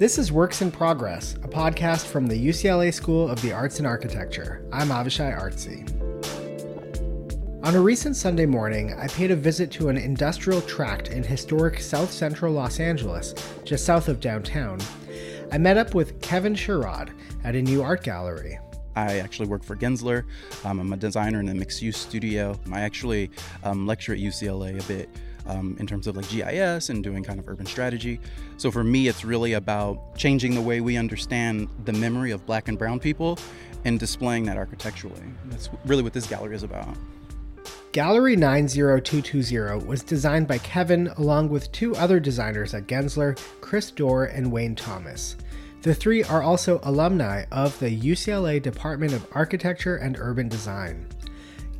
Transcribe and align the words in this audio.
This 0.00 0.16
is 0.16 0.32
Works 0.32 0.62
in 0.62 0.70
Progress, 0.70 1.34
a 1.42 1.48
podcast 1.48 2.06
from 2.06 2.26
the 2.26 2.48
UCLA 2.48 2.90
School 2.90 3.28
of 3.28 3.42
the 3.42 3.52
Arts 3.52 3.80
and 3.80 3.86
Architecture. 3.86 4.64
I'm 4.72 4.88
Avishai 4.88 5.38
Artsy. 5.38 5.86
On 7.62 7.74
a 7.74 7.80
recent 7.82 8.16
Sunday 8.16 8.46
morning, 8.46 8.94
I 8.94 9.08
paid 9.08 9.30
a 9.30 9.36
visit 9.36 9.70
to 9.72 9.90
an 9.90 9.98
industrial 9.98 10.62
tract 10.62 11.08
in 11.08 11.22
historic 11.22 11.80
south 11.80 12.10
central 12.10 12.54
Los 12.54 12.80
Angeles, 12.80 13.34
just 13.62 13.84
south 13.84 14.08
of 14.08 14.20
downtown. 14.20 14.80
I 15.52 15.58
met 15.58 15.76
up 15.76 15.94
with 15.94 16.18
Kevin 16.22 16.54
Sherrod 16.54 17.10
at 17.44 17.54
a 17.54 17.60
new 17.60 17.82
art 17.82 18.02
gallery. 18.02 18.58
I 18.96 19.18
actually 19.18 19.48
work 19.48 19.62
for 19.62 19.76
Gensler. 19.76 20.24
Um, 20.64 20.80
I'm 20.80 20.94
a 20.94 20.96
designer 20.96 21.40
in 21.40 21.48
a 21.50 21.54
mixed 21.54 21.82
use 21.82 21.98
studio. 21.98 22.58
I 22.72 22.80
actually 22.80 23.30
um, 23.64 23.86
lecture 23.86 24.14
at 24.14 24.18
UCLA 24.18 24.82
a 24.82 24.88
bit 24.88 25.10
um, 25.50 25.76
in 25.78 25.86
terms 25.86 26.06
of 26.06 26.16
like 26.16 26.28
GIS 26.28 26.88
and 26.88 27.02
doing 27.02 27.22
kind 27.22 27.38
of 27.38 27.48
urban 27.48 27.66
strategy. 27.66 28.20
So 28.56 28.70
for 28.70 28.84
me, 28.84 29.08
it's 29.08 29.24
really 29.24 29.54
about 29.54 30.16
changing 30.16 30.54
the 30.54 30.60
way 30.60 30.80
we 30.80 30.96
understand 30.96 31.68
the 31.84 31.92
memory 31.92 32.30
of 32.30 32.46
black 32.46 32.68
and 32.68 32.78
brown 32.78 33.00
people 33.00 33.38
and 33.84 33.98
displaying 33.98 34.44
that 34.46 34.56
architecturally. 34.56 35.22
That's 35.46 35.68
really 35.84 36.02
what 36.02 36.12
this 36.12 36.26
gallery 36.26 36.54
is 36.54 36.62
about. 36.62 36.96
Gallery 37.92 38.36
90220 38.36 39.84
was 39.84 40.04
designed 40.04 40.46
by 40.46 40.58
Kevin 40.58 41.08
along 41.16 41.48
with 41.48 41.72
two 41.72 41.96
other 41.96 42.20
designers 42.20 42.72
at 42.72 42.86
Gensler, 42.86 43.36
Chris 43.60 43.90
Dorr 43.90 44.26
and 44.26 44.52
Wayne 44.52 44.76
Thomas. 44.76 45.36
The 45.82 45.94
three 45.94 46.22
are 46.22 46.42
also 46.42 46.78
alumni 46.84 47.46
of 47.50 47.78
the 47.80 47.90
UCLA 47.90 48.62
Department 48.62 49.12
of 49.12 49.26
Architecture 49.32 49.96
and 49.96 50.16
Urban 50.20 50.48
Design. 50.48 51.06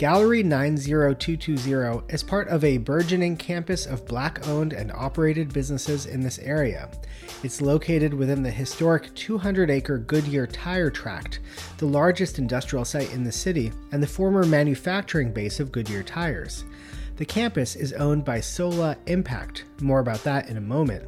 Gallery 0.01 0.43
90220 0.43 2.11
is 2.11 2.23
part 2.23 2.49
of 2.49 2.65
a 2.65 2.79
burgeoning 2.79 3.37
campus 3.37 3.85
of 3.85 4.07
black 4.07 4.49
owned 4.49 4.73
and 4.73 4.91
operated 4.93 5.53
businesses 5.53 6.07
in 6.07 6.23
this 6.23 6.39
area. 6.39 6.89
It's 7.43 7.61
located 7.61 8.15
within 8.15 8.43
the 8.43 8.51
historic 8.51 9.15
200 9.15 9.69
acre 9.69 9.99
Goodyear 9.99 10.47
Tire 10.47 10.89
Tract, 10.89 11.41
the 11.77 11.85
largest 11.85 12.39
industrial 12.39 12.87
site 12.87 13.13
in 13.13 13.25
the 13.25 13.31
city 13.31 13.73
and 13.93 14.03
the 14.03 14.07
former 14.07 14.47
manufacturing 14.47 15.35
base 15.35 15.61
of 15.61 15.71
Goodyear 15.71 16.03
Tires. 16.03 16.65
The 17.19 17.27
campus 17.27 17.77
is 17.77 17.93
owned 17.93 18.25
by 18.25 18.41
Sola 18.41 18.97
Impact, 19.05 19.67
more 19.83 20.01
about 20.01 20.25
that 20.25 20.49
in 20.49 20.57
a 20.57 20.63
moment. 20.63 21.07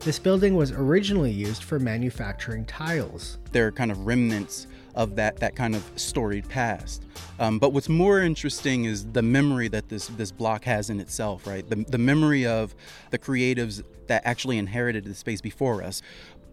This 0.00 0.18
building 0.18 0.54
was 0.54 0.70
originally 0.70 1.32
used 1.32 1.62
for 1.62 1.78
manufacturing 1.78 2.66
tiles. 2.66 3.38
There 3.52 3.66
are 3.66 3.72
kind 3.72 3.90
of 3.90 4.04
remnants 4.04 4.66
of 4.94 5.16
that 5.16 5.36
that 5.38 5.56
kind 5.56 5.74
of 5.74 5.88
storied 5.96 6.48
past. 6.48 7.04
Um, 7.38 7.58
but 7.58 7.72
what's 7.72 7.88
more 7.88 8.20
interesting 8.20 8.84
is 8.84 9.06
the 9.12 9.22
memory 9.22 9.68
that 9.68 9.88
this 9.88 10.08
this 10.08 10.30
block 10.30 10.64
has 10.64 10.90
in 10.90 11.00
itself, 11.00 11.46
right? 11.46 11.68
The, 11.68 11.76
the 11.76 11.98
memory 11.98 12.46
of 12.46 12.74
the 13.10 13.18
creatives 13.18 13.82
that 14.06 14.22
actually 14.24 14.58
inherited 14.58 15.04
the 15.04 15.14
space 15.14 15.40
before 15.40 15.82
us 15.82 16.02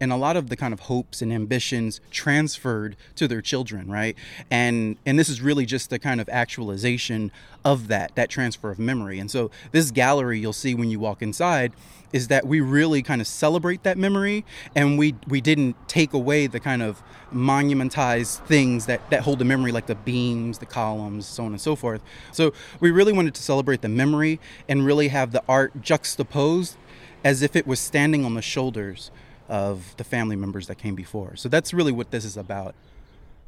and 0.01 0.11
a 0.11 0.17
lot 0.17 0.35
of 0.35 0.49
the 0.49 0.57
kind 0.57 0.73
of 0.73 0.81
hopes 0.81 1.21
and 1.21 1.31
ambitions 1.31 2.01
transferred 2.09 2.97
to 3.15 3.27
their 3.27 3.41
children 3.41 3.89
right? 3.89 4.15
And 4.49 4.97
and 5.05 5.19
this 5.19 5.29
is 5.29 5.41
really 5.41 5.65
just 5.65 5.89
the 5.89 5.99
kind 5.99 6.19
of 6.19 6.27
actualization 6.29 7.31
of 7.63 7.87
that 7.89 8.15
that 8.15 8.29
transfer 8.29 8.71
of 8.71 8.79
memory. 8.79 9.19
And 9.19 9.29
so 9.29 9.51
this 9.71 9.91
gallery 9.91 10.39
you'll 10.39 10.53
see 10.53 10.73
when 10.73 10.89
you 10.89 10.99
walk 10.99 11.21
inside 11.21 11.73
is 12.11 12.27
that 12.27 12.45
we 12.45 12.59
really 12.59 13.01
kind 13.01 13.21
of 13.21 13.27
celebrate 13.27 13.83
that 13.83 13.97
memory 13.97 14.43
and 14.75 14.97
we 14.97 15.15
we 15.27 15.39
didn't 15.39 15.75
take 15.87 16.13
away 16.13 16.47
the 16.47 16.59
kind 16.59 16.81
of 16.81 17.01
monumentized 17.31 18.43
things 18.45 18.87
that 18.87 19.07
that 19.09 19.21
hold 19.21 19.39
the 19.39 19.45
memory 19.45 19.71
like 19.71 19.85
the 19.85 19.95
beams 19.95 20.57
the 20.57 20.65
columns 20.65 21.25
so 21.25 21.45
on 21.45 21.51
and 21.51 21.61
so 21.61 21.75
forth. 21.75 22.01
So 22.31 22.53
we 22.79 22.91
really 22.91 23.13
wanted 23.13 23.35
to 23.35 23.43
celebrate 23.43 23.81
the 23.81 23.89
memory 23.89 24.39
and 24.67 24.85
really 24.85 25.09
have 25.09 25.31
the 25.31 25.43
art 25.47 25.81
juxtaposed 25.81 26.77
as 27.23 27.43
if 27.43 27.55
it 27.55 27.67
was 27.67 27.79
standing 27.79 28.25
on 28.25 28.33
the 28.33 28.41
shoulders 28.41 29.11
of 29.51 29.93
the 29.97 30.03
family 30.05 30.37
members 30.37 30.67
that 30.67 30.75
came 30.75 30.95
before. 30.95 31.35
So 31.35 31.49
that's 31.49 31.73
really 31.73 31.91
what 31.91 32.09
this 32.09 32.23
is 32.23 32.37
about. 32.37 32.73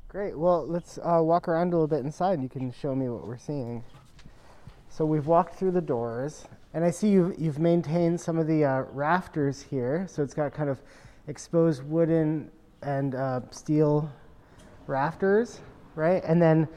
Great. 0.09 0.37
Well, 0.37 0.67
let's 0.67 0.99
uh, 0.99 1.21
walk 1.23 1.47
around 1.47 1.69
a 1.69 1.77
little 1.77 1.87
bit 1.87 2.03
inside. 2.03 2.41
You 2.41 2.49
can 2.49 2.73
show 2.73 2.93
me 2.93 3.07
what 3.07 3.25
we're 3.25 3.37
seeing. 3.37 3.83
So 4.89 5.05
we've 5.05 5.25
walked 5.25 5.55
through 5.55 5.71
the 5.71 5.81
doors, 5.81 6.45
and 6.73 6.83
I 6.83 6.91
see 6.91 7.07
you've, 7.07 7.39
you've 7.39 7.57
maintained 7.57 8.19
some 8.19 8.37
of 8.37 8.47
the 8.47 8.65
uh, 8.65 8.81
rafters 8.91 9.61
here. 9.61 10.05
So 10.09 10.21
it's 10.21 10.33
got 10.33 10.53
kind 10.53 10.69
of 10.69 10.81
exposed 11.27 11.83
wooden 11.83 12.51
and 12.81 13.15
uh, 13.15 13.39
steel 13.49 14.11
rafters, 14.87 15.61
right? 15.95 16.21
And 16.25 16.41
then 16.41 16.67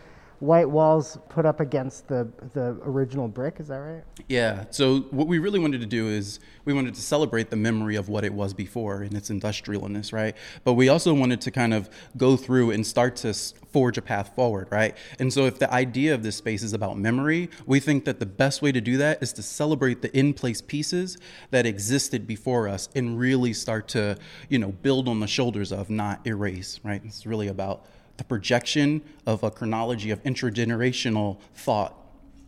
white 0.40 0.68
walls 0.68 1.18
put 1.28 1.46
up 1.46 1.60
against 1.60 2.08
the 2.08 2.28
the 2.52 2.78
original 2.82 3.28
brick. 3.28 3.58
Is 3.58 3.68
that 3.68 3.78
right? 3.78 4.02
Yeah. 4.28 4.64
So 4.70 5.00
what 5.10 5.26
we 5.26 5.38
really 5.38 5.58
wanted 5.58 5.80
to 5.80 5.86
do 5.86 6.08
is 6.08 6.40
we 6.64 6.72
wanted 6.72 6.94
to 6.94 7.00
celebrate 7.00 7.50
the 7.50 7.56
memory 7.56 7.96
of 7.96 8.08
what 8.08 8.24
it 8.24 8.32
was 8.32 8.52
before 8.52 9.02
and 9.02 9.14
its 9.14 9.30
industrialness, 9.30 10.12
right? 10.12 10.36
But 10.64 10.74
we 10.74 10.88
also 10.88 11.14
wanted 11.14 11.40
to 11.42 11.50
kind 11.50 11.72
of 11.72 11.88
go 12.16 12.36
through 12.36 12.72
and 12.72 12.86
start 12.86 13.16
to 13.16 13.32
forge 13.32 13.98
a 13.98 14.02
path 14.02 14.34
forward, 14.34 14.68
right? 14.70 14.96
And 15.18 15.32
so 15.32 15.46
if 15.46 15.58
the 15.58 15.72
idea 15.72 16.14
of 16.14 16.22
this 16.22 16.36
space 16.36 16.62
is 16.62 16.72
about 16.72 16.98
memory, 16.98 17.50
we 17.66 17.80
think 17.80 18.04
that 18.06 18.20
the 18.20 18.26
best 18.26 18.62
way 18.62 18.72
to 18.72 18.80
do 18.80 18.96
that 18.98 19.22
is 19.22 19.32
to 19.34 19.42
celebrate 19.42 20.02
the 20.02 20.16
in-place 20.16 20.62
pieces 20.62 21.18
that 21.50 21.66
existed 21.66 22.26
before 22.26 22.68
us 22.68 22.88
and 22.94 23.18
really 23.18 23.52
start 23.52 23.88
to, 23.88 24.16
you 24.48 24.58
know, 24.58 24.72
build 24.72 25.08
on 25.08 25.20
the 25.20 25.26
shoulders 25.26 25.72
of, 25.72 25.90
not 25.90 26.26
erase, 26.26 26.80
right? 26.84 27.02
It's 27.04 27.26
really 27.26 27.48
about 27.48 27.84
the 28.16 28.24
projection 28.24 29.02
of 29.26 29.42
a 29.42 29.50
chronology 29.50 30.10
of 30.10 30.22
intergenerational 30.22 31.38
thought. 31.54 31.94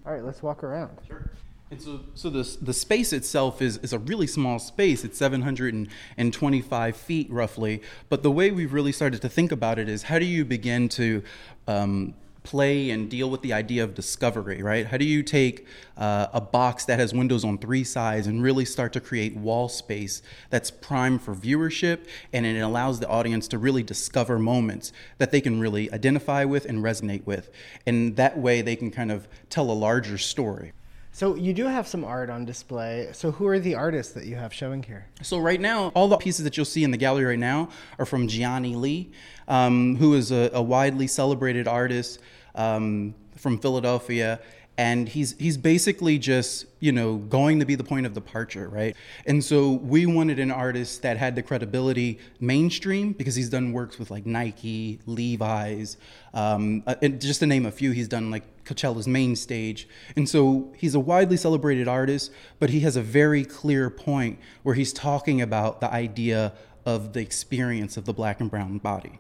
All 0.07 0.13
right, 0.13 0.25
let's 0.25 0.43
walk 0.43 0.65
around. 0.65 0.97
Sure. 1.07 1.31
And 1.71 1.83
so, 1.83 2.01
so 2.15 2.31
the, 2.31 2.57
the 2.63 2.73
space 2.73 3.13
itself 3.13 3.61
is, 3.61 3.77
is 3.79 3.93
a 3.93 3.99
really 3.99 4.27
small 4.27 4.59
space. 4.59 5.05
It's 5.05 5.19
725 5.19 6.97
feet 6.97 7.31
roughly. 7.31 7.83
But 8.09 8.23
the 8.23 8.31
way 8.31 8.51
we've 8.51 8.73
really 8.73 8.93
started 8.93 9.21
to 9.21 9.29
think 9.29 9.53
about 9.53 9.79
it 9.79 9.89
is 9.89 10.05
how 10.05 10.19
do 10.19 10.25
you 10.25 10.47
begin 10.47 10.89
to 10.91 11.23
um, 11.67 12.15
play 12.49 12.89
and 12.89 13.11
deal 13.11 13.29
with 13.29 13.43
the 13.43 13.53
idea 13.53 13.85
of 13.85 13.95
discovery, 13.95 14.63
right? 14.63 14.87
How 14.87 14.97
do 14.97 15.05
you 15.05 15.23
take 15.23 15.67
uh, 15.99 16.29
a 16.33 16.41
box 16.41 16.87
that 16.87 16.99
has 16.99 17.13
windows 17.13 17.45
on 17.45 17.59
three 17.59 17.85
sides 17.85 18.27
and 18.27 18.43
really 18.43 18.65
start 18.65 18.95
to 18.95 19.01
create 19.03 19.37
wall 19.37 19.69
space 19.69 20.23
that's 20.49 20.71
prime 20.71 21.19
for 21.19 21.35
viewership 21.35 22.07
and 22.33 22.47
it 22.47 22.59
allows 22.61 23.01
the 23.01 23.09
audience 23.09 23.49
to 23.49 23.59
really 23.59 23.83
discover 23.83 24.39
moments 24.39 24.95
that 25.19 25.31
they 25.31 25.43
can 25.43 25.61
really 25.61 25.93
identify 25.93 26.43
with 26.47 26.65
and 26.65 26.79
resonate 26.83 27.27
with. 27.27 27.51
And 27.85 28.17
that 28.17 28.39
way 28.39 28.63
they 28.63 28.77
can 28.77 28.91
kind 28.91 29.13
of 29.13 29.29
tell 29.51 29.71
a 29.71 29.73
larger 29.73 30.17
story. 30.17 30.73
So 31.19 31.35
you 31.35 31.53
do 31.53 31.65
have 31.65 31.89
some 31.89 32.05
art 32.05 32.31
on 32.31 32.45
display. 32.45 33.09
So 33.11 33.33
who 33.33 33.49
are 33.49 33.59
the 33.59 33.75
artists 33.75 34.13
that 34.13 34.27
you 34.27 34.37
have 34.37 34.55
showing 34.55 34.85
here? 34.85 35.09
So 35.21 35.39
right 35.39 35.61
now, 35.61 35.89
all 35.89 36.07
the 36.07 36.17
pieces 36.17 36.45
that 36.45 36.57
you'll 36.57 36.65
see 36.65 36.85
in 36.85 36.93
the 36.93 36.97
gallery 36.97 37.25
right 37.25 37.39
now 37.41 37.71
are 37.99 38.07
from 38.07 38.29
Gianni 38.29 38.77
Lee, 38.77 39.11
um, 39.49 39.97
who 39.97 40.15
is 40.15 40.31
a, 40.31 40.49
a 40.53 40.63
widely 40.63 41.09
celebrated 41.09 41.67
artist 41.67 42.21
um, 42.55 43.17
from 43.35 43.59
Philadelphia, 43.59 44.39
and 44.79 45.09
he's 45.09 45.37
he's 45.39 45.57
basically 45.57 46.19
just 46.19 46.65
you 46.79 46.93
know 46.93 47.17
going 47.17 47.59
to 47.59 47.67
be 47.67 47.75
the 47.75 47.85
point 47.85 48.07
of 48.07 48.15
departure, 48.15 48.69
right? 48.69 48.97
And 49.27 49.45
so 49.45 49.73
we 49.73 50.07
wanted 50.07 50.39
an 50.39 50.53
artist 50.53 51.03
that 51.03 51.17
had 51.17 51.35
the 51.35 51.43
credibility 51.43 52.21
mainstream 52.41 53.13
because 53.13 53.35
he's 53.35 53.51
done 53.51 53.73
works 53.73 53.99
with 53.99 54.11
like 54.11 54.25
Nike, 54.25 55.01
Levi's, 55.05 55.97
um, 56.33 56.85
uh, 56.87 56.95
and 57.03 57.21
just 57.21 57.41
to 57.41 57.47
name 57.47 57.67
a 57.67 57.73
few, 57.73 57.91
he's 57.91 58.09
done 58.09 58.31
like 58.31 58.65
Coachella's 58.65 59.09
main 59.09 59.35
stage, 59.35 59.89
and 60.15 60.29
so 60.29 60.73
he's 60.77 60.95
a 60.95 61.01
widely 61.01 61.37
celebrated 61.37 61.89
artist, 61.89 62.31
but 62.61 62.71
he 62.71 62.81
has 62.81 62.95
a 62.97 63.03
very 63.03 63.45
clear 63.45 63.91
point 63.91 64.39
where 64.63 64.77
he's 64.77 64.93
talking 64.93 65.43
about 65.43 65.81
the 65.81 65.93
idea 65.93 66.53
of 66.87 67.13
the 67.15 67.21
experience 67.21 67.97
of 67.97 68.05
the 68.05 68.15
black 68.15 68.41
and 68.41 68.49
brown 68.49 68.79
body. 68.79 69.19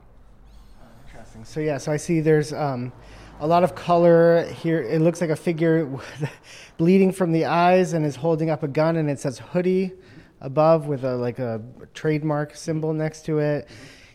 So 1.44 1.60
yeah, 1.60 1.78
so 1.78 1.92
I 1.92 1.96
see 1.96 2.20
there's. 2.20 2.52
Um, 2.52 2.92
a 3.40 3.46
lot 3.46 3.62
of 3.62 3.74
color 3.74 4.44
here. 4.46 4.82
It 4.82 5.00
looks 5.00 5.20
like 5.20 5.30
a 5.30 5.36
figure 5.36 5.88
bleeding 6.76 7.12
from 7.12 7.32
the 7.32 7.44
eyes 7.44 7.92
and 7.92 8.04
is 8.04 8.16
holding 8.16 8.50
up 8.50 8.62
a 8.62 8.68
gun, 8.68 8.96
and 8.96 9.08
it 9.08 9.20
says 9.20 9.38
hoodie 9.38 9.92
above 10.40 10.86
with 10.86 11.04
a 11.04 11.14
like 11.16 11.38
a 11.38 11.62
trademark 11.94 12.56
symbol 12.56 12.92
next 12.92 13.24
to 13.26 13.38
it. 13.38 13.68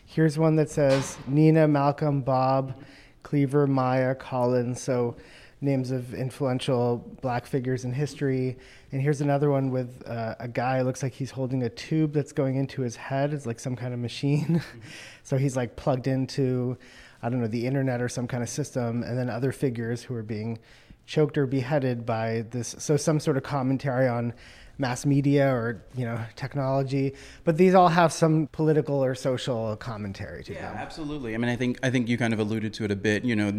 Here's 0.04 0.38
one 0.38 0.56
that 0.56 0.70
says 0.70 1.16
Nina, 1.26 1.66
Malcolm, 1.66 2.20
Bob, 2.20 2.74
Cleaver, 3.22 3.66
Maya, 3.66 4.14
Collins. 4.14 4.80
So 4.80 5.16
names 5.60 5.90
of 5.90 6.12
influential 6.12 6.98
black 7.22 7.46
figures 7.46 7.84
in 7.84 7.92
history. 7.92 8.56
And 8.92 9.00
here's 9.00 9.22
another 9.22 9.50
one 9.50 9.70
with 9.70 10.06
uh, 10.06 10.34
a 10.38 10.46
guy. 10.46 10.82
Looks 10.82 11.02
like 11.02 11.12
he's 11.12 11.30
holding 11.30 11.62
a 11.62 11.70
tube 11.70 12.12
that's 12.12 12.32
going 12.32 12.56
into 12.56 12.82
his 12.82 12.96
head. 12.96 13.32
It's 13.32 13.46
like 13.46 13.58
some 13.58 13.74
kind 13.74 13.94
of 13.94 13.98
machine. 13.98 14.62
so 15.22 15.38
he's 15.38 15.56
like 15.56 15.74
plugged 15.74 16.06
into 16.06 16.76
I 17.24 17.30
don't 17.30 17.40
know, 17.40 17.46
the 17.46 17.66
internet 17.66 18.02
or 18.02 18.08
some 18.10 18.28
kind 18.28 18.42
of 18.42 18.50
system, 18.50 19.02
and 19.02 19.16
then 19.18 19.30
other 19.30 19.50
figures 19.50 20.02
who 20.02 20.14
are 20.14 20.22
being 20.22 20.58
choked 21.06 21.38
or 21.38 21.46
beheaded 21.46 22.04
by 22.04 22.44
this. 22.50 22.76
So 22.78 22.98
some 22.98 23.18
sort 23.18 23.38
of 23.38 23.42
commentary 23.42 24.06
on 24.06 24.34
mass 24.76 25.06
media 25.06 25.48
or 25.54 25.84
you 25.94 26.04
know 26.04 26.18
technology 26.34 27.14
but 27.44 27.56
these 27.56 27.76
all 27.76 27.86
have 27.86 28.12
some 28.12 28.48
political 28.48 29.04
or 29.04 29.14
social 29.14 29.76
commentary 29.76 30.42
to 30.42 30.52
yeah, 30.52 30.62
them 30.62 30.76
absolutely 30.76 31.32
i 31.32 31.38
mean 31.38 31.48
i 31.48 31.54
think 31.54 31.78
i 31.84 31.88
think 31.88 32.08
you 32.08 32.18
kind 32.18 32.32
of 32.32 32.40
alluded 32.40 32.74
to 32.74 32.84
it 32.84 32.90
a 32.90 32.96
bit 32.96 33.24
you 33.24 33.36
know 33.36 33.52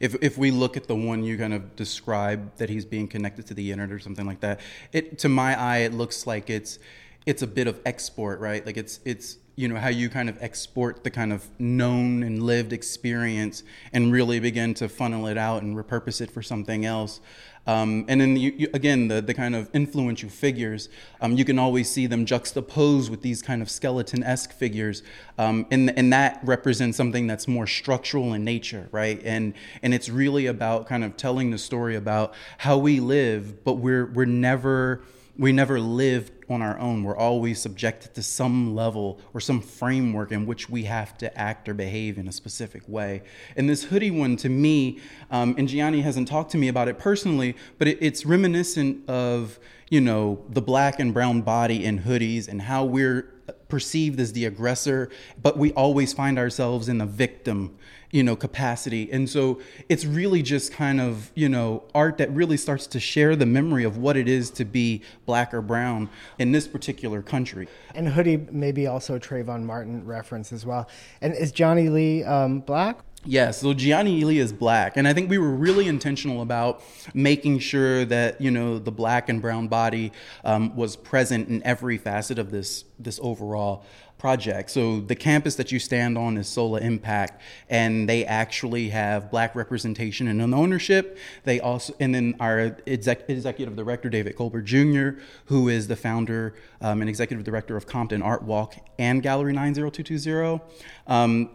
if 0.00 0.14
if 0.22 0.38
we 0.38 0.50
look 0.50 0.74
at 0.74 0.86
the 0.86 0.96
one 0.96 1.22
you 1.22 1.36
kind 1.36 1.52
of 1.52 1.76
describe 1.76 2.56
that 2.56 2.70
he's 2.70 2.86
being 2.86 3.06
connected 3.06 3.46
to 3.46 3.52
the 3.52 3.70
internet 3.70 3.94
or 3.94 3.98
something 3.98 4.26
like 4.26 4.40
that 4.40 4.60
it 4.92 5.18
to 5.18 5.28
my 5.28 5.60
eye 5.60 5.78
it 5.78 5.92
looks 5.92 6.26
like 6.26 6.48
it's 6.48 6.78
it's 7.26 7.42
a 7.42 7.46
bit 7.46 7.66
of 7.66 7.80
export, 7.84 8.40
right? 8.40 8.64
Like 8.64 8.76
it's 8.76 9.00
it's 9.04 9.38
you 9.54 9.68
know 9.68 9.76
how 9.76 9.88
you 9.88 10.08
kind 10.08 10.28
of 10.28 10.42
export 10.42 11.04
the 11.04 11.10
kind 11.10 11.32
of 11.32 11.46
known 11.60 12.22
and 12.22 12.42
lived 12.42 12.72
experience 12.72 13.62
and 13.92 14.12
really 14.12 14.40
begin 14.40 14.74
to 14.74 14.88
funnel 14.88 15.26
it 15.26 15.36
out 15.36 15.62
and 15.62 15.76
repurpose 15.76 16.20
it 16.20 16.30
for 16.30 16.42
something 16.42 16.84
else. 16.84 17.20
Um, 17.64 18.06
and 18.08 18.20
then 18.20 18.36
you, 18.36 18.52
you, 18.56 18.68
again, 18.74 19.06
the, 19.06 19.20
the 19.20 19.34
kind 19.34 19.54
of 19.54 19.70
influential 19.72 20.28
figures, 20.28 20.88
um, 21.20 21.36
you 21.36 21.44
can 21.44 21.60
always 21.60 21.88
see 21.88 22.06
them 22.06 22.26
juxtaposed 22.26 23.08
with 23.08 23.22
these 23.22 23.40
kind 23.40 23.62
of 23.62 23.70
skeleton 23.70 24.24
esque 24.24 24.52
figures. 24.52 25.04
Um, 25.38 25.66
and, 25.70 25.96
and 25.96 26.12
that 26.12 26.40
represents 26.42 26.96
something 26.96 27.28
that's 27.28 27.46
more 27.46 27.68
structural 27.68 28.32
in 28.32 28.42
nature, 28.44 28.88
right? 28.90 29.20
And, 29.24 29.54
and 29.80 29.94
it's 29.94 30.08
really 30.08 30.46
about 30.46 30.88
kind 30.88 31.04
of 31.04 31.16
telling 31.16 31.52
the 31.52 31.58
story 31.58 31.94
about 31.94 32.34
how 32.58 32.78
we 32.78 32.98
live, 32.98 33.62
but 33.62 33.74
we're, 33.74 34.06
we're 34.06 34.24
never 34.24 35.02
we 35.38 35.52
never 35.52 35.80
live 35.80 36.30
on 36.48 36.60
our 36.60 36.78
own. 36.78 37.04
We're 37.04 37.16
always 37.16 37.60
subjected 37.60 38.14
to 38.14 38.22
some 38.22 38.74
level 38.74 39.20
or 39.32 39.40
some 39.40 39.60
framework 39.60 40.30
in 40.30 40.44
which 40.46 40.68
we 40.68 40.84
have 40.84 41.16
to 41.18 41.38
act 41.38 41.68
or 41.68 41.74
behave 41.74 42.18
in 42.18 42.28
a 42.28 42.32
specific 42.32 42.82
way. 42.86 43.22
And 43.56 43.68
this 43.68 43.84
hoodie 43.84 44.10
one, 44.10 44.36
to 44.36 44.48
me, 44.48 45.00
um, 45.30 45.54
and 45.56 45.68
Gianni 45.68 46.02
hasn't 46.02 46.28
talked 46.28 46.50
to 46.52 46.58
me 46.58 46.68
about 46.68 46.88
it 46.88 46.98
personally, 46.98 47.56
but 47.78 47.88
it, 47.88 47.98
it's 48.00 48.26
reminiscent 48.26 49.08
of 49.08 49.58
you 49.88 50.00
know 50.00 50.42
the 50.48 50.62
black 50.62 50.98
and 51.00 51.12
brown 51.12 51.42
body 51.42 51.84
in 51.84 52.00
hoodies 52.00 52.48
and 52.48 52.62
how 52.62 52.84
we're 52.84 53.28
perceived 53.72 54.20
as 54.20 54.34
the 54.34 54.44
aggressor, 54.44 55.08
but 55.42 55.56
we 55.56 55.72
always 55.72 56.12
find 56.12 56.38
ourselves 56.38 56.90
in 56.90 56.98
the 56.98 57.06
victim 57.06 57.74
you 58.10 58.22
know 58.22 58.36
capacity. 58.36 59.10
And 59.10 59.30
so 59.30 59.62
it's 59.88 60.04
really 60.04 60.42
just 60.42 60.74
kind 60.74 61.00
of 61.00 61.32
you 61.34 61.48
know 61.48 61.82
art 61.94 62.18
that 62.18 62.30
really 62.32 62.58
starts 62.58 62.86
to 62.88 63.00
share 63.00 63.34
the 63.34 63.46
memory 63.46 63.84
of 63.84 63.96
what 63.96 64.18
it 64.18 64.28
is 64.28 64.50
to 64.50 64.66
be 64.66 65.00
black 65.24 65.54
or 65.54 65.62
brown 65.62 66.10
in 66.38 66.52
this 66.52 66.68
particular 66.68 67.22
country. 67.22 67.66
And 67.94 68.06
hoodie 68.06 68.36
maybe 68.50 68.86
also 68.86 69.18
trayvon 69.18 69.62
martin 69.62 70.04
reference 70.04 70.52
as 70.52 70.66
well. 70.66 70.86
And 71.22 71.34
is 71.34 71.50
Gianni 71.50 71.88
Lee 71.88 72.24
um, 72.24 72.60
black 72.60 72.98
Yes, 73.24 73.60
so 73.60 73.72
Gianni 73.72 74.24
Lee 74.24 74.40
is 74.40 74.52
black, 74.52 74.96
and 74.96 75.06
I 75.06 75.12
think 75.12 75.30
we 75.30 75.38
were 75.38 75.52
really 75.52 75.86
intentional 75.86 76.42
about 76.42 76.82
making 77.14 77.60
sure 77.60 78.04
that 78.06 78.40
you 78.40 78.50
know 78.50 78.80
the 78.80 78.90
black 78.90 79.28
and 79.28 79.40
brown 79.40 79.68
body 79.68 80.10
um, 80.44 80.74
was 80.74 80.96
present 80.96 81.48
in 81.48 81.62
every 81.62 81.98
facet 81.98 82.40
of 82.40 82.50
this 82.50 82.84
this 82.98 83.20
overall 83.22 83.84
project. 84.18 84.70
So 84.70 85.00
the 85.00 85.14
campus 85.14 85.54
that 85.56 85.70
you 85.70 85.78
stand 85.78 86.18
on 86.18 86.36
is 86.36 86.48
Sola 86.48 86.80
Impact, 86.80 87.40
and 87.68 88.08
they 88.08 88.24
actually 88.24 88.88
have 88.88 89.30
black 89.30 89.54
representation 89.54 90.26
and 90.26 90.54
ownership. 90.54 91.16
They 91.44 91.60
also, 91.60 91.94
and 92.00 92.12
then 92.12 92.34
our 92.40 92.76
exec, 92.88 93.28
executive 93.28 93.76
director 93.76 94.08
David 94.08 94.34
Colbert 94.36 94.62
Jr., 94.62 95.10
who 95.46 95.68
is 95.68 95.86
the 95.86 95.96
founder 95.96 96.54
um, 96.80 97.00
and 97.02 97.08
executive 97.08 97.44
director 97.44 97.76
of 97.76 97.86
Compton 97.86 98.22
Art 98.22 98.42
Walk 98.42 98.74
and 98.98 99.22
Gallery 99.22 99.52
90220. 99.52 100.60
Um, 101.06 101.50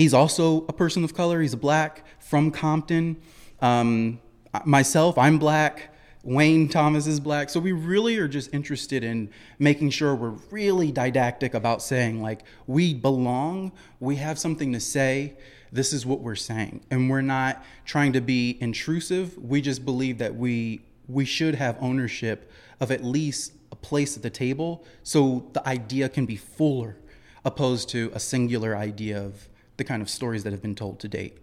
He's 0.00 0.14
also 0.14 0.64
a 0.66 0.72
person 0.72 1.04
of 1.04 1.12
color. 1.12 1.42
He's 1.42 1.54
black 1.54 2.06
from 2.20 2.52
Compton. 2.52 3.20
Um, 3.60 4.18
myself, 4.64 5.18
I'm 5.18 5.38
black. 5.38 5.94
Wayne 6.24 6.70
Thomas 6.70 7.06
is 7.06 7.20
black. 7.20 7.50
So 7.50 7.60
we 7.60 7.72
really 7.72 8.16
are 8.16 8.26
just 8.26 8.54
interested 8.54 9.04
in 9.04 9.28
making 9.58 9.90
sure 9.90 10.14
we're 10.14 10.38
really 10.50 10.90
didactic 10.90 11.52
about 11.52 11.82
saying, 11.82 12.22
like, 12.22 12.44
we 12.66 12.94
belong, 12.94 13.72
we 13.98 14.16
have 14.16 14.38
something 14.38 14.72
to 14.72 14.80
say, 14.80 15.34
this 15.70 15.92
is 15.92 16.06
what 16.06 16.20
we're 16.20 16.34
saying. 16.34 16.80
And 16.90 17.10
we're 17.10 17.20
not 17.20 17.62
trying 17.84 18.14
to 18.14 18.22
be 18.22 18.56
intrusive. 18.58 19.36
We 19.36 19.60
just 19.60 19.84
believe 19.84 20.16
that 20.16 20.34
we 20.34 20.80
we 21.08 21.26
should 21.26 21.56
have 21.56 21.76
ownership 21.78 22.50
of 22.80 22.90
at 22.90 23.04
least 23.04 23.52
a 23.70 23.76
place 23.76 24.16
at 24.16 24.22
the 24.22 24.30
table 24.30 24.82
so 25.02 25.50
the 25.52 25.68
idea 25.68 26.08
can 26.08 26.24
be 26.24 26.36
fuller 26.36 26.96
opposed 27.44 27.90
to 27.90 28.10
a 28.14 28.20
singular 28.20 28.74
idea 28.74 29.22
of 29.22 29.49
the 29.80 29.84
kind 29.84 30.02
of 30.02 30.10
stories 30.10 30.44
that 30.44 30.52
have 30.52 30.60
been 30.60 30.74
told 30.74 31.00
to 31.00 31.08
date. 31.08 31.38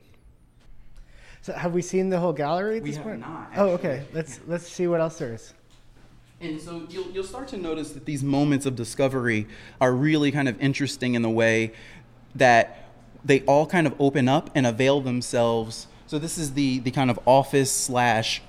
So 1.42 1.54
have 1.54 1.74
we 1.74 1.82
seen 1.82 2.10
the 2.10 2.20
whole 2.20 2.34
gallery 2.34 2.78
at 2.78 2.84
we 2.84 2.92
this 2.92 3.00
point? 3.00 3.22
Not, 3.22 3.50
oh, 3.58 3.70
okay. 3.70 4.04
Let's 4.14 4.40
let's 4.46 4.68
see 4.68 4.86
what 4.86 5.02
else 5.02 5.18
there 5.18 5.34
is. 5.34 5.56
And 6.40 6.62
so 6.62 6.86
you'll, 6.88 7.10
you'll 7.10 7.24
start 7.24 7.48
to 7.48 7.58
notice 7.58 7.94
that 7.94 8.06
these 8.06 8.24
moments 8.24 8.68
of 8.68 8.76
discovery 8.76 9.48
are 9.82 9.92
really 9.92 10.32
kind 10.32 10.48
of 10.48 10.62
interesting 10.62 11.16
in 11.16 11.24
the 11.24 11.32
way 11.32 11.74
that 12.36 12.92
they 13.26 13.42
all 13.42 13.66
kind 13.66 13.88
of 13.88 13.96
open 14.00 14.28
up 14.28 14.52
and 14.54 14.68
avail 14.68 15.02
themselves. 15.02 15.88
So 16.06 16.20
this 16.20 16.38
is 16.38 16.54
the 16.54 16.78
the 16.78 16.92
kind 16.92 17.10
of 17.10 17.20
office 17.26 17.72
slash 17.72 18.44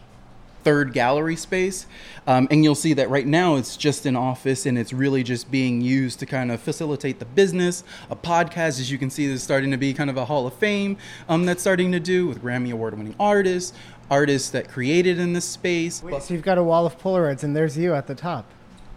third 0.69 0.93
gallery 0.93 1.35
space. 1.35 1.87
Um, 2.27 2.47
and 2.51 2.63
you'll 2.63 2.75
see 2.75 2.93
that 2.93 3.09
right 3.09 3.27
now 3.27 3.57
it's 3.57 3.75
just 3.75 4.05
an 4.05 4.17
office 4.17 4.67
and 4.67 4.79
it's 4.79 4.93
really 4.93 5.23
just 5.23 5.51
being 5.51 5.81
used 5.81 6.19
to 6.19 6.27
kind 6.27 6.53
of 6.53 6.61
facilitate 6.61 7.19
the 7.19 7.25
business. 7.25 7.85
A 8.11 8.17
podcast, 8.17 8.79
as 8.79 8.93
you 8.93 8.99
can 8.99 9.09
see, 9.09 9.25
is 9.25 9.43
starting 9.43 9.71
to 9.71 9.79
be 9.79 9.95
kind 9.95 10.11
of 10.11 10.19
a 10.19 10.27
hall 10.27 10.47
of 10.47 10.53
fame 10.53 10.99
um, 11.27 11.47
that's 11.47 11.63
starting 11.63 11.91
to 11.93 12.01
do 12.01 12.27
with 12.27 12.43
Grammy 12.43 12.71
Award 12.71 12.99
winning 12.99 13.15
artists, 13.19 13.73
artists 14.11 14.51
that 14.51 14.69
created 14.69 15.19
in 15.19 15.33
this 15.33 15.47
space. 15.47 16.03
Wait, 16.03 16.23
so 16.23 16.35
you've 16.35 16.43
got 16.43 16.59
a 16.59 16.63
wall 16.63 16.85
of 16.85 17.01
Polaroids 17.01 17.43
and 17.43 17.57
there's 17.57 17.79
you 17.79 17.95
at 17.95 18.07
the 18.07 18.15
top. 18.15 18.45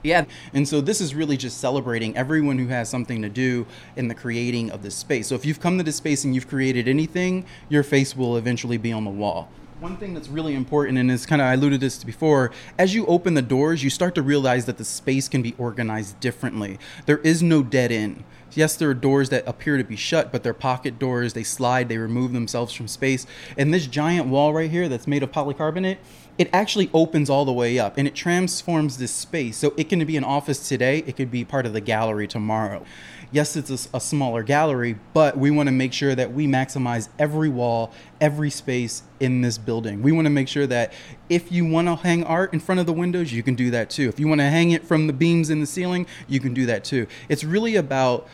Yeah, 0.03 0.25
and 0.53 0.67
so 0.67 0.81
this 0.81 0.99
is 0.99 1.15
really 1.15 1.37
just 1.37 1.59
celebrating 1.59 2.17
everyone 2.17 2.57
who 2.57 2.67
has 2.67 2.89
something 2.89 3.21
to 3.21 3.29
do 3.29 3.65
in 3.95 4.09
the 4.09 4.15
creating 4.15 4.71
of 4.71 4.83
this 4.83 4.95
space. 4.95 5.27
So 5.27 5.35
if 5.35 5.45
you've 5.45 5.61
come 5.61 5.77
to 5.77 5.85
this 5.85 5.95
space 5.95 6.25
and 6.25 6.35
you've 6.35 6.49
created 6.49 6.89
anything, 6.89 7.45
your 7.69 7.83
face 7.83 8.13
will 8.13 8.35
eventually 8.35 8.77
be 8.77 8.91
on 8.91 9.05
the 9.05 9.09
wall. 9.09 9.49
One 9.81 9.97
thing 9.97 10.13
that's 10.13 10.27
really 10.27 10.53
important, 10.53 10.99
and 10.99 11.09
is 11.09 11.25
kind 11.25 11.41
of 11.41 11.47
I 11.47 11.53
alluded 11.53 11.79
to 11.79 11.87
this 11.87 12.03
before, 12.03 12.51
as 12.77 12.93
you 12.93 13.03
open 13.07 13.33
the 13.33 13.41
doors, 13.41 13.83
you 13.83 13.89
start 13.89 14.13
to 14.13 14.21
realize 14.21 14.65
that 14.65 14.77
the 14.77 14.85
space 14.85 15.27
can 15.27 15.41
be 15.41 15.55
organized 15.57 16.19
differently. 16.19 16.77
There 17.07 17.17
is 17.17 17.41
no 17.41 17.63
dead 17.63 17.91
end. 17.91 18.23
Yes, 18.51 18.75
there 18.75 18.91
are 18.91 18.93
doors 18.93 19.29
that 19.29 19.47
appear 19.47 19.77
to 19.77 19.83
be 19.83 19.95
shut, 19.95 20.31
but 20.31 20.43
they're 20.43 20.53
pocket 20.53 20.99
doors. 20.99 21.33
They 21.33 21.41
slide, 21.41 21.89
they 21.89 21.97
remove 21.97 22.31
themselves 22.31 22.73
from 22.73 22.87
space. 22.87 23.25
And 23.57 23.73
this 23.73 23.87
giant 23.87 24.27
wall 24.27 24.53
right 24.53 24.69
here 24.69 24.87
that's 24.87 25.07
made 25.07 25.23
of 25.23 25.31
polycarbonate, 25.31 25.97
it 26.37 26.47
actually 26.53 26.91
opens 26.93 27.27
all 27.27 27.45
the 27.45 27.51
way 27.51 27.79
up 27.79 27.97
and 27.97 28.07
it 28.07 28.13
transforms 28.13 28.99
this 28.99 29.11
space. 29.11 29.57
So 29.57 29.73
it 29.77 29.89
can 29.89 30.05
be 30.05 30.15
an 30.15 30.23
office 30.23 30.67
today, 30.67 30.99
it 31.07 31.15
could 31.15 31.31
be 31.31 31.43
part 31.43 31.65
of 31.65 31.73
the 31.73 31.81
gallery 31.81 32.27
tomorrow 32.27 32.85
yes, 33.31 33.55
it's 33.55 33.87
a, 33.87 33.97
a 33.97 33.99
smaller 33.99 34.43
gallery, 34.43 34.97
but 35.13 35.37
we 35.37 35.51
want 35.51 35.67
to 35.67 35.71
make 35.71 35.93
sure 35.93 36.13
that 36.15 36.33
we 36.33 36.47
maximize 36.47 37.09
every 37.17 37.49
wall, 37.49 37.91
every 38.19 38.49
space 38.49 39.03
in 39.19 39.41
this 39.41 39.57
building. 39.57 40.01
We 40.01 40.11
want 40.11 40.25
to 40.25 40.29
make 40.29 40.47
sure 40.47 40.67
that 40.67 40.93
if 41.29 41.51
you 41.51 41.65
want 41.65 41.87
to 41.87 41.95
hang 41.95 42.23
art 42.23 42.53
in 42.53 42.59
front 42.59 42.79
of 42.79 42.85
the 42.85 42.93
windows, 42.93 43.31
you 43.33 43.43
can 43.43 43.55
do 43.55 43.71
that 43.71 43.89
too. 43.89 44.09
If 44.09 44.19
you 44.19 44.27
want 44.27 44.41
to 44.41 44.49
hang 44.49 44.71
it 44.71 44.85
from 44.85 45.07
the 45.07 45.13
beams 45.13 45.49
in 45.49 45.59
the 45.59 45.65
ceiling, 45.65 46.05
you 46.27 46.39
can 46.39 46.53
do 46.53 46.65
that 46.65 46.83
too. 46.83 47.07
It's 47.29 47.43
really 47.43 47.75
about 47.75 48.27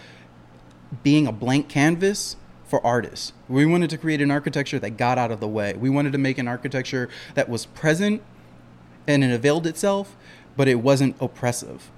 being 1.04 1.28
a 1.28 1.32
blank 1.32 1.70
canvas 1.70 2.38
for 2.66 2.86
artists. 2.86 3.34
We 3.48 3.66
wanted 3.66 3.90
to 3.92 3.98
create 3.98 4.22
an 4.22 4.32
architecture 4.32 4.80
that 4.80 4.92
got 4.92 5.18
out 5.18 5.32
of 5.32 5.40
the 5.40 5.48
way. 5.48 5.74
We 5.74 5.90
wanted 5.90 6.12
to 6.14 6.18
make 6.18 6.38
an 6.38 6.48
architecture 6.48 7.10
that 7.34 7.50
was 7.50 7.66
present 7.66 8.22
and 9.08 9.24
it 9.24 9.32
availed 9.32 9.66
itself, 9.66 10.18
but 10.58 10.68
it 10.68 10.76
wasn't 10.76 11.16
oppressive. 11.22 11.90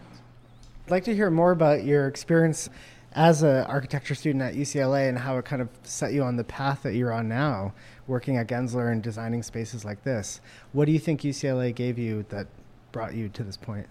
I'd 0.90 0.94
like 0.94 1.04
to 1.04 1.14
hear 1.14 1.30
more 1.30 1.52
about 1.52 1.84
your 1.84 2.08
experience 2.08 2.68
as 3.12 3.44
an 3.44 3.64
architecture 3.66 4.16
student 4.16 4.42
at 4.42 4.56
UCLA 4.56 5.08
and 5.08 5.20
how 5.20 5.38
it 5.38 5.46
kind 5.46 5.62
of 5.62 5.70
set 5.84 6.14
you 6.14 6.24
on 6.24 6.36
the 6.36 6.44
path 6.44 6.82
that 6.82 6.96
you're 6.96 7.14
on 7.14 7.30
now, 7.30 7.76
working 8.08 8.38
at 8.38 8.48
Gensler 8.48 8.92
and 8.92 9.04
designing 9.04 9.44
spaces 9.44 9.86
like 9.86 10.04
this. 10.04 10.42
What 10.72 10.86
do 10.86 10.92
you 10.92 10.98
think 10.98 11.22
UCLA 11.22 11.76
gave 11.76 12.00
you 12.00 12.26
that 12.30 12.48
brought 12.92 13.14
you 13.14 13.30
to 13.30 13.44
this 13.44 13.56
point? 13.56 13.86